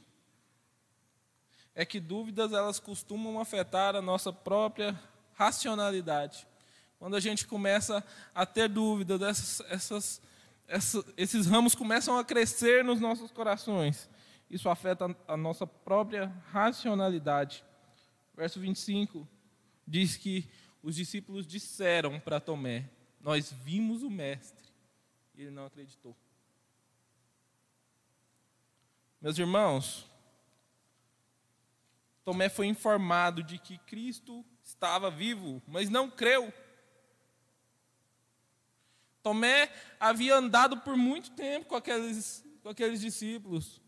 é 1.74 1.84
que 1.84 2.00
dúvidas 2.00 2.54
elas 2.54 2.80
costumam 2.80 3.38
afetar 3.38 3.94
a 3.94 4.00
nossa 4.00 4.32
própria 4.32 4.98
racionalidade. 5.34 6.46
Quando 6.98 7.16
a 7.16 7.20
gente 7.20 7.46
começa 7.46 8.02
a 8.34 8.46
ter 8.46 8.70
dúvidas, 8.70 9.20
essas, 9.20 9.70
essas 9.70 10.22
essa, 10.66 11.04
esses 11.18 11.46
ramos 11.46 11.74
começam 11.74 12.16
a 12.16 12.24
crescer 12.24 12.82
nos 12.82 12.98
nossos 12.98 13.30
corações. 13.30 14.08
Isso 14.48 14.70
afeta 14.70 15.14
a 15.28 15.36
nossa 15.36 15.66
própria 15.66 16.32
racionalidade. 16.50 17.62
Verso 18.34 18.58
25 18.60 19.28
diz 19.86 20.16
que 20.16 20.48
os 20.82 20.96
discípulos 20.96 21.46
disseram 21.46 22.18
para 22.18 22.40
Tomé: 22.40 22.90
Nós 23.20 23.52
vimos 23.52 24.02
o 24.02 24.10
Mestre. 24.10 24.64
E 25.34 25.42
ele 25.42 25.50
não 25.50 25.66
acreditou. 25.66 26.16
Meus 29.20 29.38
irmãos, 29.38 30.06
Tomé 32.24 32.48
foi 32.48 32.66
informado 32.66 33.42
de 33.42 33.58
que 33.58 33.78
Cristo 33.78 34.44
estava 34.62 35.10
vivo, 35.10 35.62
mas 35.66 35.88
não 35.88 36.10
creu. 36.10 36.52
Tomé 39.22 39.70
havia 39.98 40.36
andado 40.36 40.78
por 40.82 40.96
muito 40.96 41.30
tempo 41.30 41.66
com 41.66 41.76
aqueles, 41.76 42.44
com 42.62 42.68
aqueles 42.68 43.00
discípulos. 43.00 43.80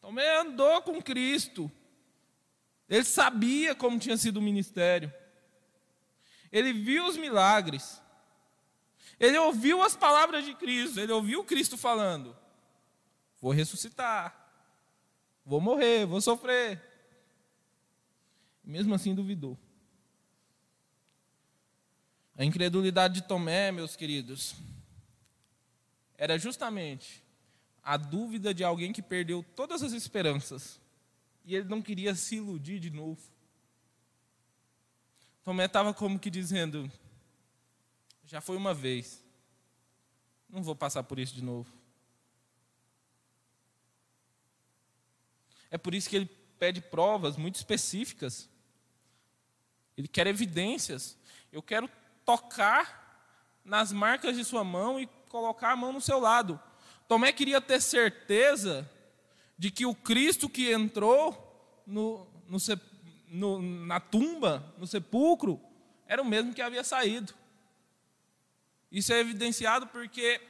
Tomé 0.00 0.38
andou 0.38 0.80
com 0.82 1.02
Cristo. 1.02 1.70
Ele 2.88 3.04
sabia 3.04 3.74
como 3.74 3.98
tinha 3.98 4.16
sido 4.16 4.36
o 4.36 4.42
ministério. 4.42 5.12
Ele 6.52 6.72
viu 6.72 7.06
os 7.06 7.16
milagres. 7.16 8.00
Ele 9.18 9.36
ouviu 9.38 9.82
as 9.82 9.96
palavras 9.96 10.44
de 10.44 10.54
Cristo. 10.54 11.00
Ele 11.00 11.12
ouviu 11.12 11.44
Cristo 11.44 11.76
falando: 11.76 12.36
Vou 13.40 13.50
ressuscitar. 13.50 14.44
Vou 15.44 15.60
morrer, 15.60 16.06
vou 16.06 16.20
sofrer. 16.20 16.82
Mesmo 18.64 18.94
assim, 18.94 19.14
duvidou. 19.14 19.58
A 22.36 22.44
incredulidade 22.44 23.14
de 23.14 23.22
Tomé, 23.22 23.72
meus 23.72 23.96
queridos, 23.96 24.54
era 26.18 26.38
justamente 26.38 27.24
a 27.82 27.96
dúvida 27.96 28.52
de 28.52 28.64
alguém 28.64 28.92
que 28.92 29.00
perdeu 29.00 29.44
todas 29.54 29.82
as 29.82 29.92
esperanças 29.92 30.80
e 31.46 31.54
ele 31.54 31.68
não 31.68 31.80
queria 31.80 32.14
se 32.16 32.36
iludir 32.36 32.80
de 32.80 32.90
novo. 32.90 33.22
Tomé 35.44 35.66
estava 35.66 35.94
como 35.94 36.18
que 36.18 36.28
dizendo: 36.28 36.90
já 38.24 38.40
foi 38.40 38.56
uma 38.56 38.74
vez, 38.74 39.22
não 40.50 40.60
vou 40.60 40.74
passar 40.74 41.04
por 41.04 41.20
isso 41.20 41.32
de 41.32 41.42
novo. 41.42 41.72
É 45.70 45.78
por 45.78 45.94
isso 45.94 46.10
que 46.10 46.16
ele 46.16 46.26
pede 46.58 46.80
provas 46.80 47.36
muito 47.36 47.54
específicas. 47.54 48.48
Ele 49.96 50.08
quer 50.08 50.26
evidências. 50.26 51.16
Eu 51.52 51.62
quero 51.62 51.88
tocar 52.24 53.60
nas 53.64 53.92
marcas 53.92 54.36
de 54.36 54.44
sua 54.44 54.64
mão 54.64 54.98
e 54.98 55.06
colocar 55.28 55.72
a 55.72 55.76
mão 55.76 55.92
no 55.92 56.00
seu 56.00 56.18
lado. 56.18 56.60
Tomé 57.06 57.32
queria 57.32 57.60
ter 57.60 57.80
certeza 57.80 58.88
de 59.58 59.70
que 59.70 59.86
o 59.86 59.94
Cristo 59.94 60.48
que 60.48 60.72
entrou 60.72 61.82
no, 61.86 62.26
no, 62.48 62.58
no, 63.28 63.62
na 63.86 64.00
tumba, 64.00 64.74
no 64.78 64.86
sepulcro, 64.86 65.60
era 66.06 66.20
o 66.20 66.24
mesmo 66.24 66.54
que 66.54 66.62
havia 66.62 66.84
saído. 66.84 67.34
Isso 68.90 69.12
é 69.12 69.20
evidenciado 69.20 69.86
porque, 69.88 70.40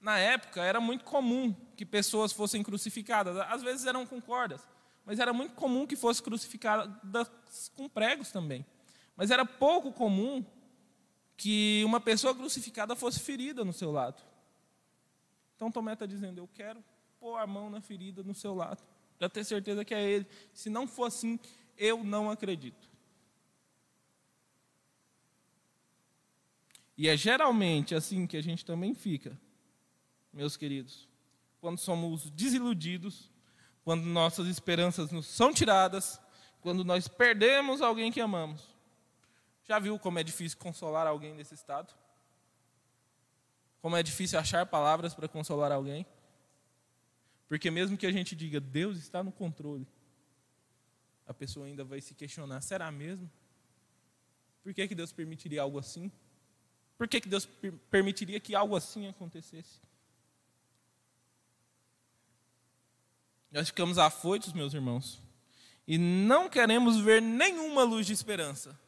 na 0.00 0.18
época, 0.18 0.62
era 0.62 0.80
muito 0.80 1.04
comum 1.04 1.54
que 1.76 1.84
pessoas 1.84 2.32
fossem 2.32 2.62
crucificadas. 2.62 3.36
Às 3.48 3.62
vezes 3.62 3.86
eram 3.86 4.06
com 4.06 4.20
cordas, 4.20 4.66
mas 5.04 5.18
era 5.18 5.32
muito 5.32 5.54
comum 5.54 5.86
que 5.86 5.96
fossem 5.96 6.24
crucificadas 6.24 7.30
com 7.74 7.88
pregos 7.88 8.30
também. 8.30 8.64
Mas 9.16 9.30
era 9.30 9.44
pouco 9.44 9.92
comum 9.92 10.44
que 11.36 11.82
uma 11.84 12.00
pessoa 12.00 12.34
crucificada 12.34 12.96
fosse 12.96 13.20
ferida 13.20 13.64
no 13.64 13.72
seu 13.72 13.90
lado. 13.90 14.22
Então 15.56 15.70
Tomé 15.70 15.92
está 15.92 16.06
dizendo: 16.06 16.38
Eu 16.38 16.48
quero 16.48 16.82
pôr 17.22 17.36
a 17.36 17.46
mão 17.46 17.70
na 17.70 17.80
ferida 17.80 18.20
no 18.24 18.34
seu 18.34 18.52
lado, 18.52 18.82
para 19.16 19.28
ter 19.28 19.44
certeza 19.44 19.84
que 19.84 19.94
é 19.94 20.02
ele. 20.02 20.26
Se 20.52 20.68
não 20.68 20.88
for 20.88 21.04
assim, 21.04 21.38
eu 21.78 22.02
não 22.02 22.28
acredito. 22.28 22.90
E 26.98 27.08
é 27.08 27.16
geralmente 27.16 27.94
assim 27.94 28.26
que 28.26 28.36
a 28.36 28.42
gente 28.42 28.64
também 28.64 28.92
fica, 28.92 29.38
meus 30.32 30.56
queridos, 30.56 31.08
quando 31.60 31.78
somos 31.78 32.28
desiludidos, 32.30 33.30
quando 33.84 34.02
nossas 34.02 34.48
esperanças 34.48 35.12
nos 35.12 35.26
são 35.26 35.54
tiradas, 35.54 36.20
quando 36.60 36.84
nós 36.84 37.06
perdemos 37.06 37.80
alguém 37.80 38.10
que 38.10 38.20
amamos. 38.20 38.66
Já 39.62 39.78
viu 39.78 39.96
como 39.96 40.18
é 40.18 40.24
difícil 40.24 40.58
consolar 40.58 41.06
alguém 41.06 41.34
nesse 41.34 41.54
estado? 41.54 41.94
Como 43.80 43.96
é 43.96 44.02
difícil 44.02 44.40
achar 44.40 44.66
palavras 44.66 45.14
para 45.14 45.28
consolar 45.28 45.70
alguém? 45.70 46.04
Porque 47.52 47.70
mesmo 47.70 47.98
que 47.98 48.06
a 48.06 48.10
gente 48.10 48.34
diga, 48.34 48.58
Deus 48.58 48.96
está 48.96 49.22
no 49.22 49.30
controle, 49.30 49.86
a 51.26 51.34
pessoa 51.34 51.66
ainda 51.66 51.84
vai 51.84 52.00
se 52.00 52.14
questionar: 52.14 52.62
será 52.62 52.90
mesmo? 52.90 53.30
Por 54.62 54.72
que, 54.72 54.88
que 54.88 54.94
Deus 54.94 55.12
permitiria 55.12 55.60
algo 55.60 55.78
assim? 55.78 56.10
Por 56.96 57.06
que, 57.06 57.20
que 57.20 57.28
Deus 57.28 57.46
permitiria 57.90 58.40
que 58.40 58.54
algo 58.54 58.74
assim 58.74 59.06
acontecesse? 59.06 59.82
Nós 63.50 63.68
ficamos 63.68 63.98
afoitos, 63.98 64.54
meus 64.54 64.72
irmãos, 64.72 65.22
e 65.86 65.98
não 65.98 66.48
queremos 66.48 66.98
ver 67.00 67.20
nenhuma 67.20 67.82
luz 67.82 68.06
de 68.06 68.14
esperança. 68.14 68.80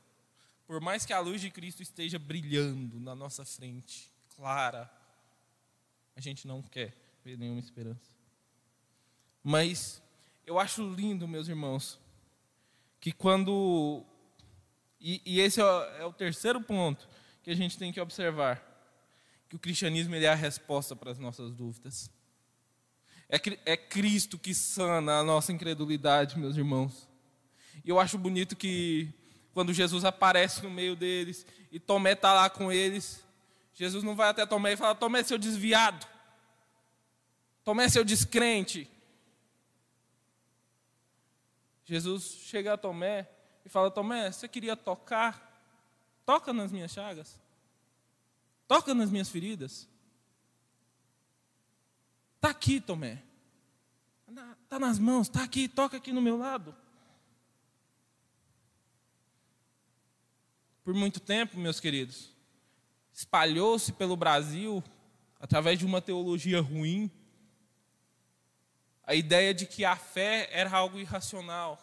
Por 0.67 0.81
mais 0.81 1.05
que 1.05 1.13
a 1.13 1.21
luz 1.21 1.39
de 1.43 1.51
Cristo 1.51 1.83
esteja 1.83 2.19
brilhando 2.19 2.99
na 2.99 3.15
nossa 3.15 3.45
frente, 3.45 4.11
clara, 4.35 4.91
a 6.17 6.21
gente 6.23 6.47
não 6.49 6.63
quer 6.63 6.97
ver 7.23 7.37
nenhuma 7.37 7.61
esperança. 7.61 8.14
Mas 9.45 10.03
eu 10.47 10.59
acho 10.59 10.83
lindo, 10.95 11.29
meus 11.29 11.49
irmãos, 11.49 12.01
que 12.99 13.13
quando. 13.13 14.03
E, 14.99 15.21
e 15.27 15.41
esse 15.41 15.61
é 15.61 15.65
o, 15.65 15.83
é 15.99 16.05
o, 16.07 16.13
terceiro 16.13 16.63
ponto 16.63 17.07
que 17.43 17.51
a 17.51 17.55
gente 17.55 17.77
tem 17.77 17.93
que 17.93 18.01
observar: 18.01 18.63
que 19.47 19.55
o 19.55 19.59
cristianismo 19.59 20.15
ele 20.15 20.25
é 20.25 20.31
a 20.31 20.35
resposta 20.35 20.97
para 20.97 21.11
as 21.11 21.19
nossas 21.19 21.53
dúvidas. 21.53 22.11
É, 23.29 23.37
é 23.67 23.77
Cristo 23.77 24.39
que 24.39 24.55
sana 24.55 25.19
a 25.19 25.23
nossa 25.23 25.53
incredulidade, 25.53 26.39
meus 26.39 26.57
irmãos. 26.57 27.07
E 27.85 27.91
eu 27.91 28.01
acho 28.01 28.17
bonito 28.17 28.57
que 28.57 29.13
quando 29.53 29.75
Jesus 29.75 30.07
aparece 30.07 30.63
no 30.63 30.71
meio 30.71 30.97
deles 30.97 31.47
e 31.71 31.79
Tomé 31.79 32.13
está 32.13 32.33
lá 32.33 32.49
com 32.49 32.73
eles, 32.73 33.23
Jesus 33.75 34.03
não 34.03 34.17
vai 34.17 34.31
até 34.31 34.47
Tomé 34.47 34.73
e 34.73 34.77
fala: 34.77 34.95
Tomé, 34.95 35.23
seu 35.23 35.37
desviado. 35.37 36.07
Tomé, 37.63 37.91
seu 37.91 38.05
descrente. 38.05 38.89
Jesus 41.85 42.25
chega 42.45 42.75
a 42.75 42.79
Tomé 42.79 43.29
e 43.65 43.69
fala: 43.69 43.91
Tomé, 43.91 44.31
você 44.31 44.49
queria 44.49 44.77
tocar? 44.77 45.53
Toca 46.25 46.53
nas 46.53 46.73
minhas 46.73 46.91
chagas. 46.91 47.39
Toca 48.67 48.95
nas 48.95 49.11
minhas 49.11 49.29
feridas. 49.29 49.89
Está 52.37 52.51
aqui, 52.51 52.81
Tomé. 52.81 53.23
Está 54.63 54.79
nas 54.79 54.99
mãos, 54.99 55.29
está 55.29 55.45
aqui, 55.45 55.69
toca 55.69 55.97
aqui 55.97 56.13
no 56.13 56.21
meu 56.21 56.37
lado. 56.37 56.75
Por 60.83 60.93
muito 60.93 61.21
tempo, 61.21 61.59
meus 61.59 61.81
queridos, 61.81 62.31
espalhou-se 63.13 63.93
pelo 63.93 64.17
Brasil, 64.17 64.83
através 65.39 65.79
de 65.79 65.87
uma 65.87 66.03
teologia 66.03 66.61
ruim, 66.61 67.11
a 69.07 69.15
ideia 69.15 69.53
de 69.53 69.67
que 69.67 69.85
a 69.85 69.97
fé 69.97 70.49
era 70.51 70.71
algo 70.71 70.99
irracional, 70.99 71.79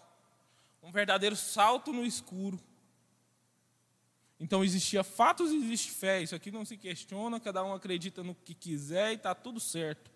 um 0.81 0.91
verdadeiro 0.91 1.35
salto 1.35 1.93
no 1.93 2.05
escuro. 2.05 2.59
Então 4.39 4.63
existia 4.63 5.03
fatos 5.03 5.51
e 5.51 5.57
existe 5.57 5.91
fé, 5.91 6.21
isso 6.21 6.33
aqui 6.33 6.49
não 6.49 6.65
se 6.65 6.75
questiona, 6.75 7.39
cada 7.39 7.63
um 7.63 7.73
acredita 7.73 8.23
no 8.23 8.33
que 8.33 8.55
quiser 8.55 9.11
e 9.11 9.15
está 9.15 9.35
tudo 9.35 9.59
certo. 9.59 10.09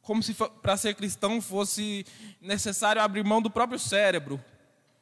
Como 0.00 0.20
se 0.20 0.34
para 0.34 0.76
ser 0.76 0.96
cristão 0.96 1.40
fosse 1.40 2.04
necessário 2.40 3.00
abrir 3.00 3.24
mão 3.24 3.40
do 3.40 3.48
próprio 3.48 3.78
cérebro, 3.78 4.44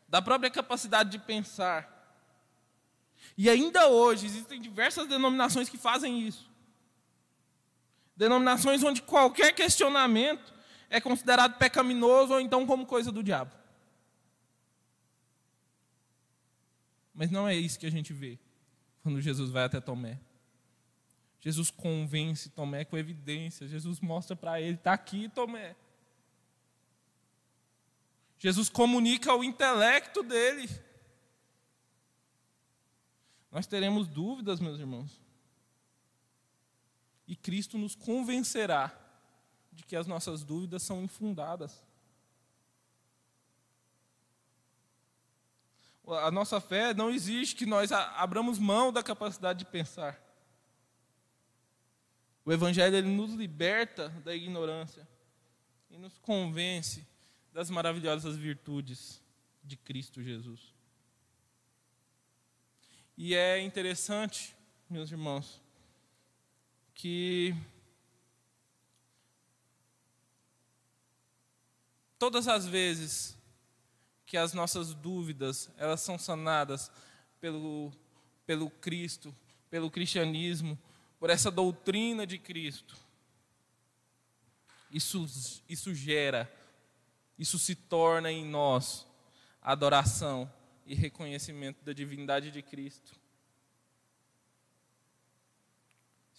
da 0.07 0.21
própria 0.21 0.51
capacidade 0.51 1.09
de 1.09 1.19
pensar. 1.19 1.99
E 3.35 3.49
ainda 3.49 3.89
hoje 3.89 4.27
existem 4.27 4.61
diversas 4.61 5.09
denominações 5.09 5.71
que 5.71 5.79
fazem 5.79 6.21
isso. 6.21 6.50
Denominações 8.21 8.83
onde 8.83 9.01
qualquer 9.01 9.51
questionamento 9.55 10.53
é 10.91 11.01
considerado 11.01 11.57
pecaminoso 11.57 12.35
ou 12.35 12.41
então 12.41 12.67
como 12.67 12.85
coisa 12.85 13.11
do 13.11 13.23
diabo. 13.23 13.51
Mas 17.15 17.31
não 17.31 17.49
é 17.49 17.55
isso 17.55 17.79
que 17.79 17.87
a 17.87 17.91
gente 17.91 18.13
vê 18.13 18.39
quando 19.03 19.23
Jesus 19.23 19.51
vai 19.51 19.65
até 19.65 19.81
Tomé. 19.81 20.21
Jesus 21.41 21.71
convence 21.71 22.51
Tomé 22.51 22.85
com 22.85 22.99
evidência. 22.99 23.67
Jesus 23.67 24.01
mostra 24.01 24.37
para 24.37 24.61
ele: 24.61 24.75
está 24.75 24.93
aqui, 24.93 25.31
Tomé. 25.31 25.75
Jesus 28.39 28.69
comunica 28.69 29.35
o 29.35 29.43
intelecto 29.43 30.23
dele. 30.23 30.69
Nós 33.51 33.67
teremos 33.67 34.07
dúvidas, 34.07 34.61
meus 34.61 34.79
irmãos. 34.79 35.30
E 37.31 37.37
Cristo 37.37 37.79
nos 37.79 37.95
convencerá 37.95 38.93
de 39.71 39.85
que 39.85 39.95
as 39.95 40.05
nossas 40.05 40.43
dúvidas 40.43 40.83
são 40.83 41.05
infundadas. 41.05 41.81
A 46.05 46.29
nossa 46.33 46.61
fé 46.61 46.93
não 46.93 47.09
existe 47.09 47.55
que 47.55 47.65
nós 47.65 47.93
abramos 47.93 48.59
mão 48.59 48.93
da 48.93 49.01
capacidade 49.01 49.61
de 49.61 49.65
pensar. 49.65 50.21
O 52.45 52.53
Evangelho 52.53 52.97
ele 52.97 53.09
nos 53.09 53.33
liberta 53.35 54.09
da 54.25 54.35
ignorância 54.35 55.07
e 55.89 55.97
nos 55.97 56.19
convence 56.19 57.07
das 57.53 57.71
maravilhosas 57.71 58.37
virtudes 58.37 59.23
de 59.63 59.77
Cristo 59.77 60.21
Jesus. 60.21 60.75
E 63.17 63.37
é 63.37 63.61
interessante, 63.61 64.53
meus 64.89 65.13
irmãos, 65.13 65.63
que 66.95 67.55
todas 72.19 72.47
as 72.49 72.67
vezes 72.67 73.37
que 74.27 74.37
as 74.37 74.53
nossas 74.53 74.95
dúvidas 74.95 75.71
elas 75.77 76.01
são 76.01 76.19
sanadas 76.19 76.91
pelo, 77.41 77.93
pelo 78.47 78.71
Cristo, 78.71 79.35
pelo 79.69 79.91
cristianismo, 79.91 80.79
por 81.19 81.31
essa 81.31 81.51
doutrina 81.51 82.27
de 82.27 82.39
Cristo, 82.39 82.97
isso, 84.91 85.27
isso 85.69 85.95
gera, 85.95 86.51
isso 87.39 87.59
se 87.59 87.75
torna 87.75 88.31
em 88.31 88.45
nós 88.45 89.07
adoração 89.63 90.51
e 90.87 90.95
reconhecimento 90.95 91.85
da 91.85 91.93
divindade 91.93 92.51
de 92.51 92.63
Cristo. 92.63 93.20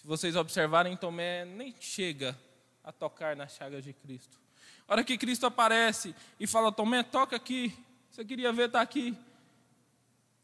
Se 0.02 0.08
vocês 0.08 0.36
observarem, 0.36 0.98
Tomé 0.98 1.46
nem 1.46 1.76
chega 1.80 2.36
a 2.84 2.92
tocar 2.92 3.36
nas 3.36 3.54
chagas 3.54 3.84
de 3.84 3.94
Cristo. 3.94 4.40
A 4.88 4.94
hora 4.94 5.04
que 5.04 5.16
Cristo 5.16 5.46
aparece 5.46 6.16
e 6.40 6.48
fala, 6.48 6.72
Tomé, 6.72 7.04
toca 7.04 7.36
aqui, 7.36 7.72
você 8.10 8.26
queria 8.26 8.52
ver, 8.52 8.66
está 8.66 8.82
aqui. 8.82 9.16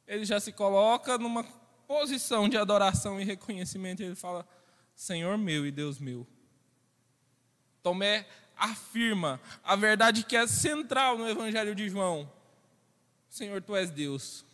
Ele 0.05 0.25
já 0.25 0.39
se 0.39 0.51
coloca 0.51 1.17
numa 1.17 1.43
posição 1.87 2.47
de 2.47 2.55
adoração 2.55 3.19
e 3.19 3.23
reconhecimento. 3.23 4.03
Ele 4.03 4.13
fala, 4.13 4.47
Senhor 4.95 5.39
meu 5.39 5.65
e 5.65 5.71
Deus 5.71 5.97
meu. 5.97 6.27
Tomé 7.81 8.27
afirma 8.55 9.41
a 9.63 9.75
verdade 9.75 10.23
que 10.23 10.37
é 10.37 10.45
central 10.45 11.17
no 11.17 11.27
Evangelho 11.27 11.73
de 11.73 11.89
João. 11.89 12.31
Senhor, 13.27 13.59
tu 13.63 13.75
és 13.75 13.89
Deus. 13.89 14.45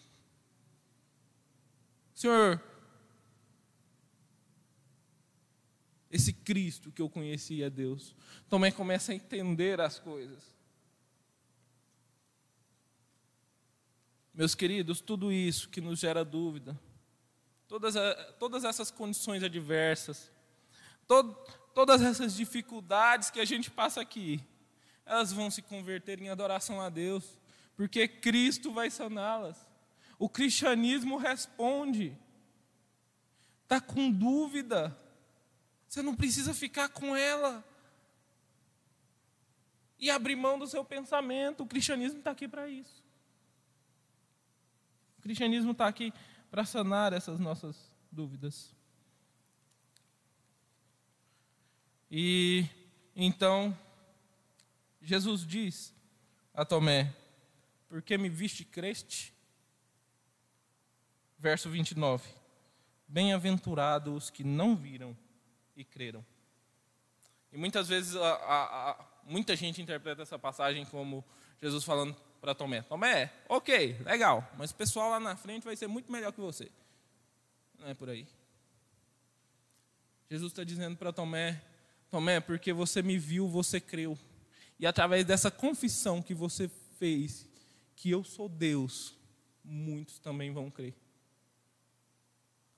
Senhor, 2.14 2.62
esse 6.14 6.32
Cristo 6.32 6.92
que 6.92 7.02
eu 7.02 7.10
conhecia 7.10 7.72
Deus. 7.72 8.16
Também 8.48 8.72
começa 8.72 9.12
a 9.12 9.16
entender 9.16 9.82
as 9.82 9.98
coisas. 9.98 10.44
Meus 14.32 14.54
queridos, 14.54 15.02
tudo 15.02 15.32
isso 15.32 15.70
que 15.70 15.82
nos 15.82 16.00
gera 16.00 16.24
dúvida, 16.24 16.80
todas, 17.68 17.96
todas 18.38 18.64
essas 18.64 18.92
condições 18.92 19.42
adversas, 19.42 20.32
todas 21.74 22.02
essas 22.02 22.36
dificuldades 22.36 23.32
que 23.32 23.40
a 23.40 23.46
gente 23.46 23.72
passa 23.72 24.00
aqui, 24.00 24.40
elas 25.06 25.34
vão 25.34 25.50
se 25.50 25.64
converter 25.64 26.22
em 26.22 26.30
adoração 26.30 26.80
a 26.80 26.90
Deus, 26.90 27.40
porque 27.76 28.08
Cristo 28.08 28.72
vai 28.72 28.90
saná-las. 28.92 29.58
O 30.20 30.30
cristianismo 30.30 31.18
responde. 31.18 32.16
Está 33.64 33.82
com 33.82 34.12
dúvida, 34.12 34.96
você 35.94 36.02
não 36.02 36.16
precisa 36.16 36.56
ficar 36.56 36.90
com 36.90 37.16
ela 37.16 37.64
e 40.00 40.10
abrir 40.10 40.36
mão 40.36 40.58
do 40.58 40.66
seu 40.66 40.84
pensamento. 40.84 41.62
O 41.62 41.68
cristianismo 41.68 42.18
está 42.18 42.32
aqui 42.32 42.48
para 42.48 42.68
isso. 42.68 43.04
O 45.20 45.22
cristianismo 45.22 45.72
está 45.72 45.86
aqui 45.86 46.12
para 46.50 46.66
sanar 46.66 47.14
essas 47.14 47.40
nossas 47.40 47.78
dúvidas. 48.12 48.74
E 52.10 52.68
então, 53.16 53.78
Jesus 55.00 55.46
diz 55.46 55.94
a 56.56 56.66
Tomé: 56.66 57.16
Por 57.88 58.02
que 58.02 58.18
me 58.18 58.30
viste 58.30 58.66
creste? 58.66 59.32
Verso 61.38 61.70
29. 61.70 62.28
Bem-aventurados 63.08 64.12
os 64.12 64.30
que 64.32 64.44
não 64.44 64.76
viram 64.76 65.16
e 65.76 65.84
creram. 65.84 66.26
E 67.52 67.58
muitas 67.58 67.88
vezes 67.88 68.16
a, 68.16 68.34
a, 68.34 68.92
a, 68.92 69.06
muita 69.26 69.56
gente 69.56 69.82
interpreta 69.82 70.22
essa 70.22 70.40
passagem 70.40 70.86
como 70.86 71.24
Jesus 71.62 71.84
falando 71.84 72.16
para 72.42 72.56
Tomé: 72.56 72.82
Tomé, 72.82 73.32
ok, 73.48 73.98
legal, 74.04 74.50
mas 74.58 74.72
o 74.72 74.76
pessoal 74.76 75.12
lá 75.12 75.20
na 75.20 75.36
frente 75.36 75.64
vai 75.64 75.76
ser 75.76 75.88
muito 75.88 76.12
melhor 76.12 76.34
que 76.34 76.42
você. 76.42 76.72
Não 77.80 77.88
é 77.88 77.94
por 77.94 78.10
aí. 78.10 78.28
Jesus 80.30 80.52
está 80.52 80.64
dizendo 80.64 80.98
para 80.98 81.14
Tomé: 81.14 81.62
Tomé, 82.10 82.40
porque 82.40 82.74
você 82.74 83.02
me 83.02 83.18
viu, 83.18 83.48
você 83.48 83.80
creu. 83.80 84.18
E 84.80 84.88
através 84.88 85.26
dessa 85.26 85.52
confissão 85.52 86.22
que 86.22 86.34
você 86.34 86.70
fez, 86.98 87.48
que 87.96 88.10
eu 88.10 88.24
sou 88.24 88.50
Deus, 88.50 89.16
muitos 89.64 90.20
também 90.20 90.52
vão 90.52 90.70
crer. 90.70 90.96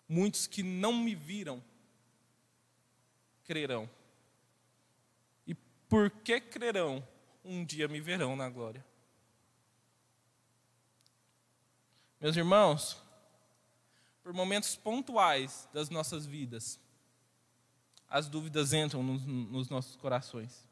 Muitos 0.07 0.45
que 0.45 0.61
não 0.61 0.93
me 0.93 1.15
viram, 1.15 1.63
crerão. 3.45 3.89
E 5.47 5.53
por 5.87 6.09
que 6.09 6.41
crerão? 6.41 7.05
Um 7.43 7.63
dia 7.63 7.87
me 7.87 8.01
verão 8.01 8.35
na 8.35 8.49
glória. 8.49 8.83
Meus 12.19 12.35
irmãos, 12.35 13.01
por 14.23 14.33
momentos 14.33 14.75
pontuais 14.75 15.69
das 15.71 15.89
nossas 15.89 16.25
vidas, 16.25 16.79
as 18.09 18.27
dúvidas 18.27 18.73
entram 18.73 19.03
nos, 19.03 19.23
nos 19.25 19.69
nossos 19.69 19.95
corações. 19.95 20.67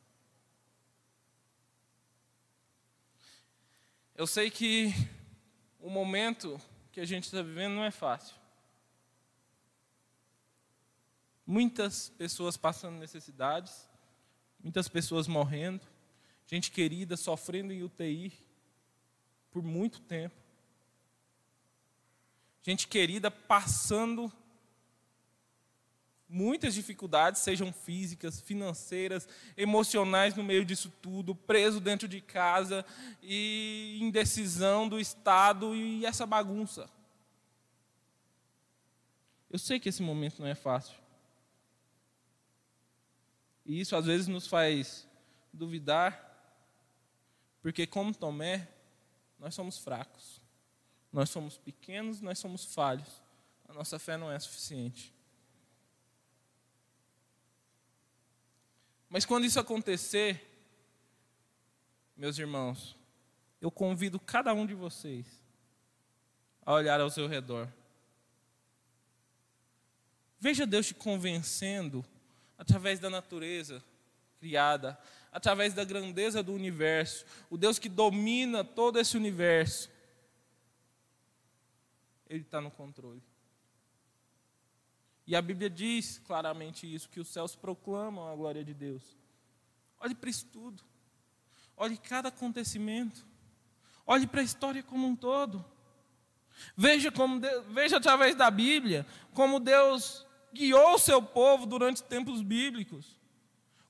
Eu 4.15 4.25
sei 4.25 4.49
que 4.49 4.93
o 5.79 5.89
momento 5.89 6.59
que 6.91 6.99
a 6.99 7.05
gente 7.05 7.25
está 7.25 7.41
vivendo 7.41 7.73
não 7.73 7.83
é 7.83 7.91
fácil. 7.91 8.35
Muitas 11.45 12.09
pessoas 12.09 12.55
passando 12.55 12.97
necessidades, 12.97 13.89
muitas 14.63 14.87
pessoas 14.87 15.27
morrendo, 15.27 15.81
gente 16.47 16.71
querida 16.71 17.17
sofrendo 17.17 17.73
em 17.73 17.83
UTI 17.83 18.31
por 19.51 19.61
muito 19.61 19.99
tempo, 19.99 20.35
gente 22.61 22.87
querida 22.87 23.29
passando 23.29 24.31
muitas 26.33 26.73
dificuldades, 26.73 27.41
sejam 27.41 27.71
físicas, 27.71 28.41
financeiras, 28.41 29.27
emocionais 29.55 30.33
no 30.35 30.43
meio 30.43 30.65
disso 30.65 30.91
tudo, 31.01 31.35
preso 31.35 31.79
dentro 31.79 32.07
de 32.07 32.19
casa 32.19 32.83
e 33.21 33.99
indecisão 34.01 34.89
do 34.89 34.99
Estado 34.99 35.75
e 35.75 36.05
essa 36.05 36.25
bagunça. 36.25 36.89
Eu 39.47 39.59
sei 39.59 39.79
que 39.79 39.89
esse 39.89 40.01
momento 40.01 40.39
não 40.39 40.47
é 40.47 40.55
fácil. 40.55 41.02
E 43.65 43.79
isso 43.79 43.95
às 43.95 44.05
vezes 44.05 44.27
nos 44.27 44.47
faz 44.47 45.07
duvidar, 45.51 46.31
porque, 47.61 47.87
como 47.87 48.13
Tomé, 48.13 48.67
nós 49.39 49.55
somos 49.55 49.77
fracos, 49.77 50.41
nós 51.11 51.29
somos 51.29 51.57
pequenos, 51.57 52.19
nós 52.21 52.39
somos 52.39 52.65
falhos, 52.65 53.21
a 53.67 53.73
nossa 53.73 53.97
fé 53.97 54.17
não 54.17 54.31
é 54.31 54.37
suficiente. 54.39 55.13
Mas 59.09 59.25
quando 59.25 59.45
isso 59.45 59.59
acontecer, 59.59 60.41
meus 62.17 62.37
irmãos, 62.37 62.97
eu 63.61 63.71
convido 63.71 64.19
cada 64.19 64.53
um 64.53 64.65
de 64.65 64.73
vocês 64.73 65.25
a 66.65 66.73
olhar 66.73 66.99
ao 66.99 67.09
seu 67.09 67.27
redor. 67.27 67.71
Veja 70.39 70.65
Deus 70.65 70.87
te 70.87 70.93
convencendo 70.93 72.03
através 72.63 72.97
da 72.97 73.09
natureza 73.09 73.83
criada, 74.39 74.97
através 75.33 75.73
da 75.73 75.83
grandeza 75.83 76.41
do 76.41 76.53
universo, 76.53 77.25
o 77.49 77.57
Deus 77.57 77.77
que 77.77 77.89
domina 77.89 78.63
todo 78.63 78.97
esse 78.97 79.17
universo. 79.17 79.89
Ele 82.25 82.41
está 82.41 82.61
no 82.61 82.71
controle. 82.71 83.21
E 85.27 85.35
a 85.35 85.41
Bíblia 85.41 85.69
diz 85.69 86.19
claramente 86.19 86.91
isso, 86.91 87.09
que 87.09 87.19
os 87.19 87.27
céus 87.27 87.53
proclamam 87.53 88.31
a 88.31 88.35
glória 88.35 88.63
de 88.63 88.73
Deus. 88.73 89.03
Olhe 89.99 90.15
para 90.15 90.29
isso 90.29 90.45
tudo. 90.47 90.81
Olhe 91.75 91.97
cada 91.97 92.29
acontecimento. 92.29 93.25
Olhe 94.05 94.25
para 94.25 94.39
a 94.39 94.43
história 94.43 94.81
como 94.81 95.05
um 95.05 95.15
todo. 95.17 95.63
Veja, 96.77 97.11
como 97.11 97.41
Deus, 97.41 97.65
veja 97.69 97.97
através 97.97 98.35
da 98.35 98.49
Bíblia 98.49 99.05
como 99.33 99.59
Deus 99.59 100.25
guiou 100.53 100.95
o 100.95 100.99
seu 100.99 101.21
povo 101.21 101.65
durante 101.65 102.03
tempos 102.03 102.41
bíblicos. 102.41 103.19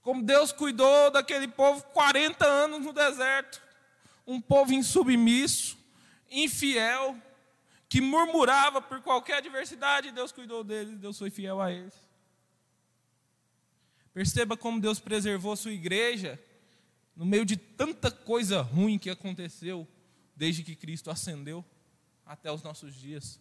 Como 0.02 0.24
Deus 0.24 0.52
cuidou 0.52 1.12
daquele 1.12 1.48
povo 1.48 1.84
40 1.94 2.46
anos 2.46 2.82
no 2.82 2.94
deserto. 2.94 3.62
Um 4.26 4.40
povo 4.40 4.74
insubmisso, 4.74 5.78
infiel, 6.32 7.16
que 7.90 8.02
murmurava 8.02 8.82
por 8.82 9.02
qualquer 9.02 9.38
adversidade, 9.38 10.12
Deus 10.12 10.32
cuidou 10.32 10.64
deles, 10.64 10.98
Deus 10.98 11.18
foi 11.18 11.30
fiel 11.30 11.62
a 11.62 11.72
eles. 11.72 11.94
Perceba 14.14 14.58
como 14.58 14.80
Deus 14.80 15.00
preservou 15.00 15.56
sua 15.56 15.72
igreja 15.72 16.42
no 17.16 17.26
meio 17.26 17.46
de 17.46 17.58
tanta 17.58 18.10
coisa 18.10 18.62
ruim 18.62 18.98
que 18.98 19.10
aconteceu 19.10 19.88
desde 20.36 20.64
que 20.64 20.76
Cristo 20.76 21.12
ascendeu 21.12 21.64
até 22.26 22.52
os 22.52 22.64
nossos 22.64 22.96
dias. 22.96 23.40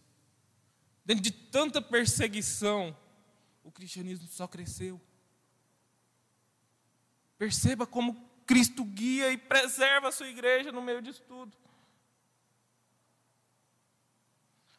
Dentro 1.05 1.23
de 1.23 1.31
tanta 1.31 1.81
perseguição, 1.81 2.97
o 3.64 3.70
cristianismo 3.70 4.27
só 4.29 4.46
cresceu. 4.46 5.01
Perceba 7.38 7.87
como 7.87 8.29
Cristo 8.46 8.85
guia 8.85 9.31
e 9.33 9.37
preserva 9.37 10.09
a 10.09 10.12
sua 10.12 10.29
igreja 10.29 10.72
no 10.72 10.83
meio 10.83 11.01
disso 11.01 11.22
tudo. 11.27 11.57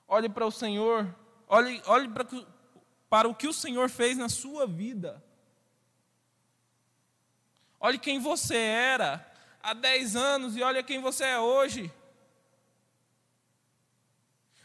Olhe 0.08 0.30
para 0.30 0.46
o 0.46 0.52
Senhor, 0.52 1.14
olhe, 1.48 1.82
olhe 1.86 2.10
para, 2.10 2.28
para 3.10 3.28
o 3.28 3.36
que 3.36 3.48
o 3.48 3.54
Senhor 3.54 3.90
fez 3.90 4.18
na 4.18 4.30
sua 4.30 4.68
vida. 4.68 5.24
Olhe 7.80 7.98
quem 7.98 8.20
você 8.20 8.56
era 8.56 9.30
há 9.62 9.74
10 9.74 10.16
anos 10.16 10.56
e 10.56 10.62
olha 10.62 10.84
quem 10.84 11.02
você 11.02 11.26
é 11.26 11.40
hoje. 11.40 11.92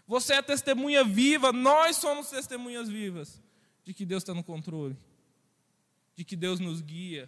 Você 0.07 0.35
é 0.35 0.43
testemunha 0.43 1.05
viva, 1.05 1.53
nós 1.53 1.97
somos 1.97 2.31
testemunhas 2.31 2.89
vivas 2.89 3.43
de 3.89 3.95
que 3.95 4.05
Deus 4.05 4.23
está 4.23 4.35
no 4.35 4.45
controle, 4.45 4.95
de 6.15 6.23
que 6.23 6.37
Deus 6.37 6.61
nos 6.61 6.83
guia 6.83 7.27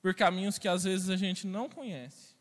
por 0.00 0.14
caminhos 0.14 0.56
que 0.56 0.66
às 0.66 0.84
vezes 0.84 1.10
a 1.10 1.16
gente 1.16 1.46
não 1.46 1.68
conhece, 1.68 2.34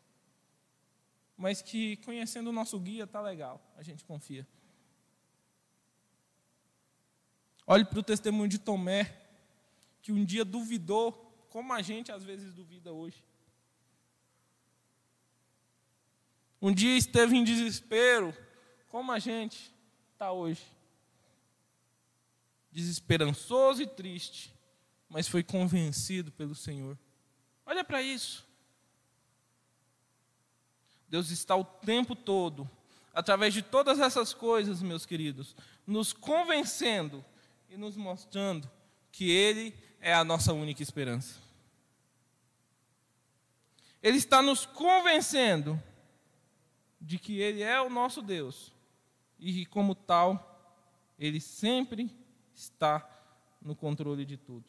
mas 1.36 1.62
que 1.62 1.98
conhecendo 1.98 2.52
o 2.52 2.54
nosso 2.54 2.80
guia 2.80 3.04
está 3.04 3.20
legal, 3.20 3.62
a 3.76 3.84
gente 3.84 4.06
confia. 4.06 4.48
Olhe 7.68 7.84
para 7.84 8.00
o 8.00 8.04
testemunho 8.04 8.48
de 8.48 8.60
Tomé, 8.60 9.14
que 10.02 10.14
um 10.14 10.24
dia 10.24 10.46
duvidou, 10.46 11.12
como 11.50 11.74
a 11.74 11.82
gente 11.82 12.14
às 12.14 12.24
vezes 12.24 12.54
duvida 12.54 12.94
hoje. 12.94 13.22
Um 16.62 16.74
dia 16.74 16.96
esteve 16.96 17.36
em 17.36 17.44
desespero, 17.44 18.34
como 18.88 19.12
a 19.12 19.20
gente 19.20 19.70
está 20.14 20.32
hoje 20.32 20.75
desesperançoso 22.76 23.82
e 23.82 23.88
triste, 23.88 24.54
mas 25.08 25.30
foi 25.30 25.42
convencido 25.42 26.30
pelo 26.30 26.54
Senhor. 26.54 27.00
Olha 27.66 27.86
para 27.86 28.02
isso. 28.02 28.46
Deus 31.08 31.30
está 31.30 31.56
o 31.56 31.64
tempo 31.64 32.18
todo, 32.18 32.70
através 33.14 33.54
de 33.54 33.62
todas 33.62 34.02
essas 34.02 34.34
coisas, 34.34 34.82
meus 34.82 35.06
queridos, 35.06 35.56
nos 35.88 36.12
convencendo 36.12 37.24
e 37.70 37.78
nos 37.78 37.96
mostrando 37.96 38.70
que 39.10 39.32
Ele 39.32 39.74
é 40.02 40.14
a 40.14 40.26
nossa 40.26 40.52
única 40.52 40.84
esperança. 40.84 41.40
Ele 44.04 44.18
está 44.18 44.42
nos 44.42 44.66
convencendo 44.66 45.82
de 47.00 47.18
que 47.18 47.40
Ele 47.40 47.62
é 47.62 47.80
o 47.80 47.90
nosso 47.90 48.22
Deus 48.22 48.74
e 49.40 49.54
que, 49.54 49.66
como 49.66 49.96
tal, 49.96 50.78
Ele 51.18 51.40
sempre 51.40 52.25
está 52.56 53.08
no 53.62 53.76
controle 53.76 54.26
de 54.26 54.38
tudo. 54.38 54.66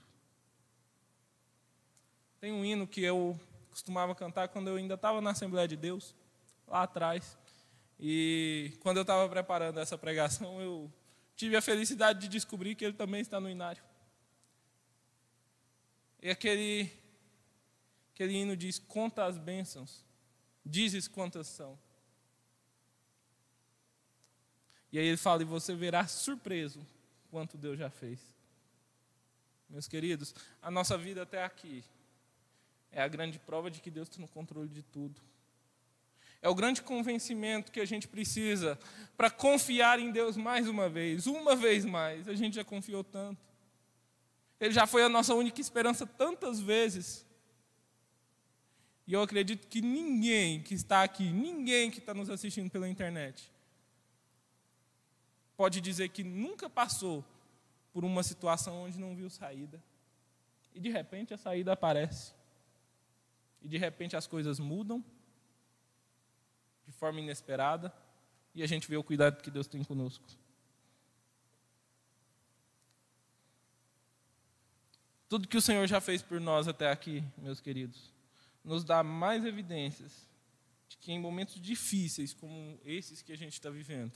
Tem 2.41 2.53
um 2.53 2.65
hino 2.65 2.87
que 2.87 3.03
eu 3.03 3.39
costumava 3.71 4.15
cantar 4.15 4.49
quando 4.49 4.69
eu 4.69 4.77
ainda 4.77 4.95
estava 4.95 5.21
na 5.21 5.31
Assembleia 5.31 5.69
de 5.69 5.77
Deus, 5.77 6.15
lá 6.67 6.83
atrás. 6.83 7.39
E 7.99 8.73
quando 8.81 8.99
eu 8.99 9.03
estava 9.03 9.29
preparando 9.29 9.81
essa 9.81 9.97
pregação, 9.97 10.61
eu 10.61 10.93
tive 11.35 11.57
a 11.57 11.63
felicidade 11.63 12.21
de 12.21 12.29
descobrir 12.29 12.75
que 12.75 12.85
ele 12.85 12.95
também 12.95 13.21
está 13.21 13.41
no 13.41 13.49
inário. 13.49 13.83
E 16.23 16.31
aquele, 16.31 16.91
aquele 18.15 18.35
hino 18.35 18.57
diz: 18.57 18.79
Conta 18.79 19.25
as 19.25 19.39
bênçãos, 19.39 20.05
dizes 20.65 21.07
quantas 21.07 21.47
são. 21.47 21.79
E 24.91 24.99
aí 24.99 25.07
ele 25.07 25.17
fala: 25.17 25.43
E 25.43 25.45
você 25.45 25.75
verá 25.75 26.07
surpreso 26.07 26.85
quanto 27.31 27.59
Deus 27.59 27.79
já 27.79 27.91
fez. 27.91 28.21
Meus 29.69 29.89
queridos, 29.89 30.35
a 30.63 30.71
nossa 30.71 30.97
vida 30.97 31.23
até 31.23 31.43
aqui 31.43 31.85
é 32.93 33.03
a 33.03 33.09
grande 33.09 33.39
prova 33.39 33.71
de 33.71 33.81
que 33.81 33.91
Deus 33.91 34.09
está 34.09 34.21
no 34.21 34.29
controle 34.29 34.69
de 34.69 34.83
tudo. 34.83 35.21
É 36.41 36.49
o 36.49 36.55
grande 36.55 36.83
convencimento 36.83 37.73
que 37.73 37.81
a 37.81 37.85
gente 37.85 38.07
precisa 38.07 38.79
para 39.17 39.31
confiar 39.31 39.99
em 39.99 40.11
Deus 40.11 40.37
mais 40.37 40.69
uma 40.69 40.89
vez, 40.89 41.27
uma 41.27 41.57
vez 41.57 41.85
mais. 41.85 42.29
A 42.29 42.35
gente 42.35 42.55
já 42.55 42.65
confiou 42.65 43.03
tanto. 43.03 43.45
Ele 44.61 44.73
já 44.73 44.87
foi 44.87 45.03
a 45.03 45.09
nossa 45.09 45.35
única 45.35 45.61
esperança 45.61 46.07
tantas 46.07 46.61
vezes. 46.61 47.27
E 49.07 49.13
eu 49.13 49.23
acredito 49.23 49.67
que 49.67 49.81
ninguém 49.81 50.63
que 50.63 50.75
está 50.75 51.03
aqui, 51.03 51.31
ninguém 51.31 51.91
que 51.91 51.99
está 51.99 52.15
nos 52.15 52.31
assistindo 52.31 52.71
pela 52.71 52.89
internet, 52.89 53.53
pode 55.57 55.81
dizer 55.81 56.11
que 56.11 56.23
nunca 56.23 56.69
passou 56.69 57.25
por 57.93 58.05
uma 58.05 58.23
situação 58.23 58.83
onde 58.83 58.99
não 58.99 59.15
viu 59.15 59.31
saída. 59.31 59.83
E 60.75 60.81
de 60.81 60.91
repente 60.91 61.33
a 61.33 61.39
saída 61.39 61.73
aparece. 61.73 62.35
E 63.63 63.69
de 63.69 63.79
repente 63.79 64.15
as 64.15 64.27
coisas 64.27 64.59
mudam 64.59 65.03
de 66.85 66.93
forma 66.93 67.21
inesperada 67.21 67.93
e 68.55 68.63
a 68.63 68.67
gente 68.67 68.89
vê 68.89 68.97
o 68.97 69.03
cuidado 69.03 69.43
que 69.43 69.51
Deus 69.51 69.67
tem 69.67 69.83
conosco. 69.83 70.25
Tudo 75.29 75.49
que 75.49 75.57
o 75.57 75.63
Senhor 75.63 75.87
já 75.87 76.01
fez 76.01 76.23
por 76.23 76.41
nós 76.41 76.69
até 76.69 76.91
aqui, 76.91 77.25
meus 77.39 77.61
queridos, 77.61 78.13
nos 78.63 78.85
dá 78.85 79.03
mais 79.03 79.45
evidências 79.45 80.29
de 80.89 80.97
que 80.97 81.11
em 81.11 81.19
momentos 81.19 81.61
difíceis 81.61 82.33
como 82.33 82.79
esses 82.85 83.23
que 83.23 83.33
a 83.33 83.37
gente 83.37 83.55
está 83.55 83.69
vivendo, 83.69 84.13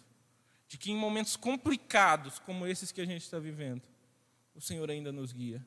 de 0.70 0.78
que 0.78 0.92
em 0.92 0.94
momentos 0.94 1.34
complicados 1.34 2.38
como 2.38 2.64
esses 2.64 2.92
que 2.92 3.00
a 3.00 3.04
gente 3.04 3.22
está 3.22 3.40
vivendo, 3.40 3.82
o 4.54 4.60
Senhor 4.60 4.88
ainda 4.88 5.10
nos 5.10 5.32
guia, 5.32 5.66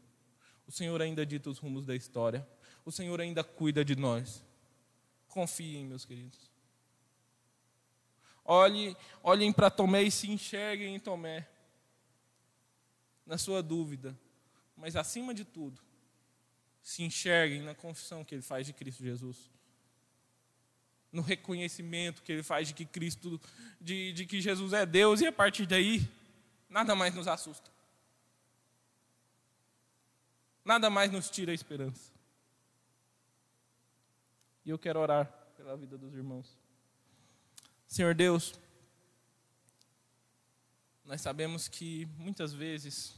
o 0.65 0.71
Senhor 0.71 1.01
ainda 1.01 1.25
dita 1.25 1.49
os 1.49 1.59
rumos 1.59 1.85
da 1.85 1.93
história, 1.93 2.47
o 2.85 2.91
Senhor 2.91 3.19
ainda 3.19 3.43
cuida 3.43 3.83
de 3.83 3.97
nós. 3.97 4.41
Confiem, 5.27 5.85
meus 5.85 6.05
queridos. 6.05 6.49
Olhe, 8.45 8.95
olhem 9.21 9.51
para 9.51 9.69
Tomé 9.69 10.03
e 10.03 10.09
se 10.09 10.31
enxerguem 10.31 10.95
em 10.95 10.99
Tomé, 11.01 11.49
na 13.25 13.37
sua 13.37 13.61
dúvida, 13.61 14.17
mas 14.73 14.95
acima 14.95 15.33
de 15.33 15.43
tudo, 15.43 15.81
se 16.81 17.03
enxerguem 17.03 17.61
na 17.61 17.75
confissão 17.75 18.23
que 18.23 18.35
ele 18.35 18.41
faz 18.41 18.67
de 18.67 18.71
Cristo 18.71 19.03
Jesus 19.03 19.51
no 21.13 21.21
reconhecimento 21.21 22.23
que 22.23 22.31
ele 22.31 22.43
faz 22.43 22.67
de 22.67 22.73
que 22.73 22.83
Cristo, 22.83 23.39
de, 23.79 24.11
de 24.13 24.25
que 24.25 24.41
Jesus 24.41 24.73
é 24.73 24.83
Deus, 24.83 25.21
e 25.21 25.27
a 25.27 25.31
partir 25.31 25.67
daí, 25.67 26.09
nada 26.67 26.95
mais 26.95 27.13
nos 27.13 27.27
assusta. 27.27 27.71
Nada 30.65 30.89
mais 30.89 31.11
nos 31.11 31.29
tira 31.29 31.51
a 31.51 31.55
esperança. 31.55 32.11
E 34.65 34.71
eu 34.71 34.79
quero 34.79 34.99
orar 34.99 35.25
pela 35.55 35.77
vida 35.77 35.97
dos 35.97 36.13
irmãos. 36.15 36.57
Senhor 37.85 38.15
Deus, 38.15 38.59
nós 41.05 41.21
sabemos 41.21 41.67
que 41.67 42.07
muitas 42.17 42.53
vezes, 42.53 43.15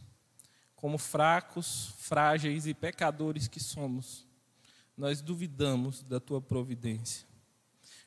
como 0.76 0.98
fracos, 0.98 1.94
frágeis 2.00 2.66
e 2.68 2.74
pecadores 2.74 3.48
que 3.48 3.60
somos, 3.60 4.28
nós 4.98 5.22
duvidamos 5.22 6.04
da 6.04 6.20
tua 6.20 6.42
providência. 6.42 7.35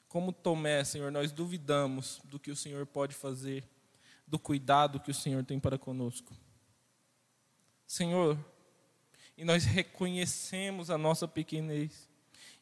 Como 0.09 0.33
Tomé, 0.33 0.83
Senhor, 0.85 1.13
nós 1.13 1.31
duvidamos 1.31 2.21
do 2.25 2.39
que 2.39 2.51
o 2.51 2.57
Senhor 2.57 2.87
pode 2.87 3.15
fazer, 3.15 3.63
do 4.27 4.39
cuidado 4.39 4.99
que 4.99 5.11
o 5.11 5.15
Senhor 5.15 5.45
tem 5.45 5.61
para 5.61 5.79
conosco. 5.79 6.35
Senhor, 7.87 8.39
e 9.37 9.45
nós 9.45 9.65
reconhecemos 9.65 10.91
a 10.91 10.97
nossa 10.97 11.29
pequenez. 11.29 12.09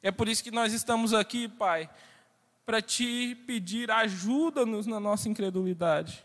É 0.03 0.11
por 0.11 0.29
isso 0.29 0.43
que 0.43 0.51
nós 0.51 0.73
estamos 0.73 1.15
aqui, 1.15 1.49
Pai, 1.49 1.89
para 2.65 2.83
te 2.83 3.35
pedir 3.47 3.91
ajuda-nos 3.91 4.87
na 4.87 4.99
nossa 4.99 5.29
incredulidade. 5.29 6.25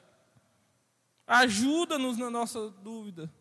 Ajuda-nos 1.25 2.17
na 2.17 2.29
nossa 2.29 2.69
dúvida. 2.69 3.31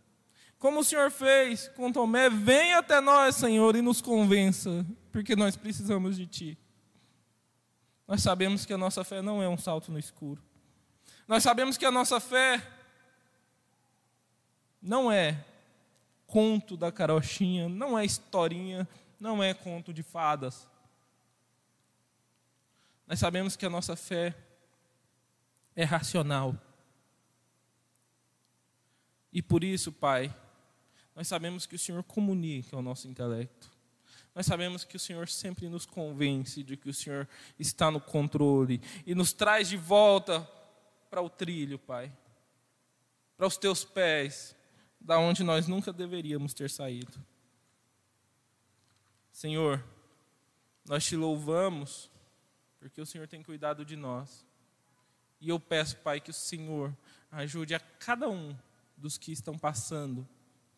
Como 0.59 0.81
o 0.81 0.85
Senhor 0.85 1.11
fez 1.11 1.69
com 1.69 1.91
Tomé, 1.91 2.29
vem 2.29 2.75
até 2.75 3.01
nós, 3.01 3.37
Senhor, 3.37 3.75
e 3.75 3.81
nos 3.81 4.03
convença, 4.03 4.87
porque 5.11 5.35
nós 5.35 5.57
precisamos 5.57 6.17
de 6.17 6.27
Ti. 6.27 6.59
Nós 8.11 8.25
sabemos 8.25 8.67
que 8.67 8.73
a 8.73 8.77
nossa 8.77 9.05
fé 9.05 9.23
não 9.23 9.41
é 9.41 9.49
um 9.49 9.57
salto 9.57 9.93
no 9.93 9.97
escuro. 9.97 10.43
Nós 11.29 11.45
sabemos 11.45 11.77
que 11.77 11.87
a 11.87 11.93
nossa 11.93 12.19
fé 12.19 12.61
não 14.83 15.13
é 15.13 15.45
conto 16.27 16.77
da 16.77 16.91
carochinha, 16.91 17.69
não 17.69 17.97
é 17.97 18.05
historinha, 18.05 18.89
não 19.21 19.41
é 19.41 19.55
conto 19.55 19.95
de 19.95 20.03
fadas. 20.03 20.67
Nós 23.07 23.21
sabemos 23.21 23.55
que 23.55 23.65
a 23.65 23.71
nossa 23.71 23.95
fé 23.95 24.37
é 25.77 25.85
racional. 25.85 26.57
E 29.33 29.41
por 29.41 29.63
isso, 29.63 29.93
Pai, 29.93 30.35
nós 31.15 31.29
sabemos 31.29 31.65
que 31.65 31.77
o 31.77 31.79
Senhor 31.79 32.03
comunica 32.03 32.75
ao 32.75 32.83
nosso 32.83 33.07
intelecto. 33.07 33.71
Nós 34.35 34.47
sabemos 34.47 34.85
que 34.85 34.97
o 34.97 35.01
Senhor 35.01 35.29
sempre 35.29 35.69
nos 35.69 35.85
convence 35.85 36.63
de 36.63 36.77
que 36.77 36.89
o 36.89 36.95
Senhor 36.95 37.29
está 37.59 37.91
no 37.91 38.01
controle 38.01 38.81
e 39.05 39.15
nos 39.15 39.33
traz 39.33 39.69
de 39.69 39.77
volta 39.77 40.49
para 41.09 41.21
o 41.21 41.29
trilho, 41.29 41.79
Pai, 41.79 42.13
para 43.37 43.47
os 43.47 43.57
teus 43.57 43.85
pés, 43.85 44.57
da 45.01 45.19
onde 45.19 45.43
nós 45.43 45.67
nunca 45.67 45.93
deveríamos 45.93 46.55
ter 46.55 46.71
saído. 46.71 47.19
Senhor, 49.33 49.83
nós 50.87 51.05
te 51.05 51.17
louvamos 51.17 52.11
porque 52.79 53.01
o 53.01 53.07
Senhor 53.07 53.29
tem 53.29 53.43
cuidado 53.43 53.85
de 53.85 53.95
nós. 53.95 54.47
E 55.41 55.49
eu 55.49 55.61
peço, 55.61 55.97
Pai, 55.99 56.21
que 56.21 56.31
o 56.31 56.35
Senhor 56.35 56.97
ajude 57.31 57.75
a 57.75 57.81
cada 57.81 58.29
um 58.29 58.57
dos 58.97 59.19
que 59.19 59.33
estão 59.33 59.59
passando 59.59 60.29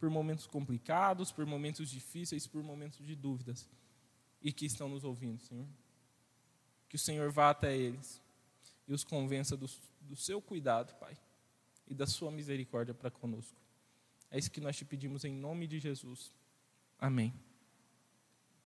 por 0.02 0.10
momentos 0.10 0.48
complicados, 0.48 1.30
por 1.30 1.46
momentos 1.46 1.88
difíceis, 1.88 2.44
por 2.44 2.60
momentos 2.60 3.06
de 3.06 3.14
dúvidas 3.14 3.70
e 4.42 4.52
que 4.52 4.66
estão 4.66 4.88
nos 4.88 5.04
ouvindo, 5.04 5.40
Senhor. 5.40 5.68
Que 6.88 6.96
o 6.96 6.98
Senhor 6.98 7.30
vá 7.30 7.50
até 7.50 7.76
eles 7.76 8.20
e 8.88 8.92
os 8.92 9.04
convença 9.04 9.56
do, 9.56 9.70
do 10.00 10.16
seu 10.16 10.42
cuidado, 10.42 10.92
Pai, 10.98 11.16
e 11.86 11.94
da 11.94 12.04
sua 12.04 12.32
misericórdia 12.32 12.92
para 12.92 13.12
conosco. 13.12 13.56
É 14.28 14.40
isso 14.40 14.50
que 14.50 14.60
nós 14.60 14.76
te 14.76 14.84
pedimos 14.84 15.24
em 15.24 15.32
nome 15.32 15.68
de 15.68 15.78
Jesus. 15.78 16.34
Amém. 16.98 17.32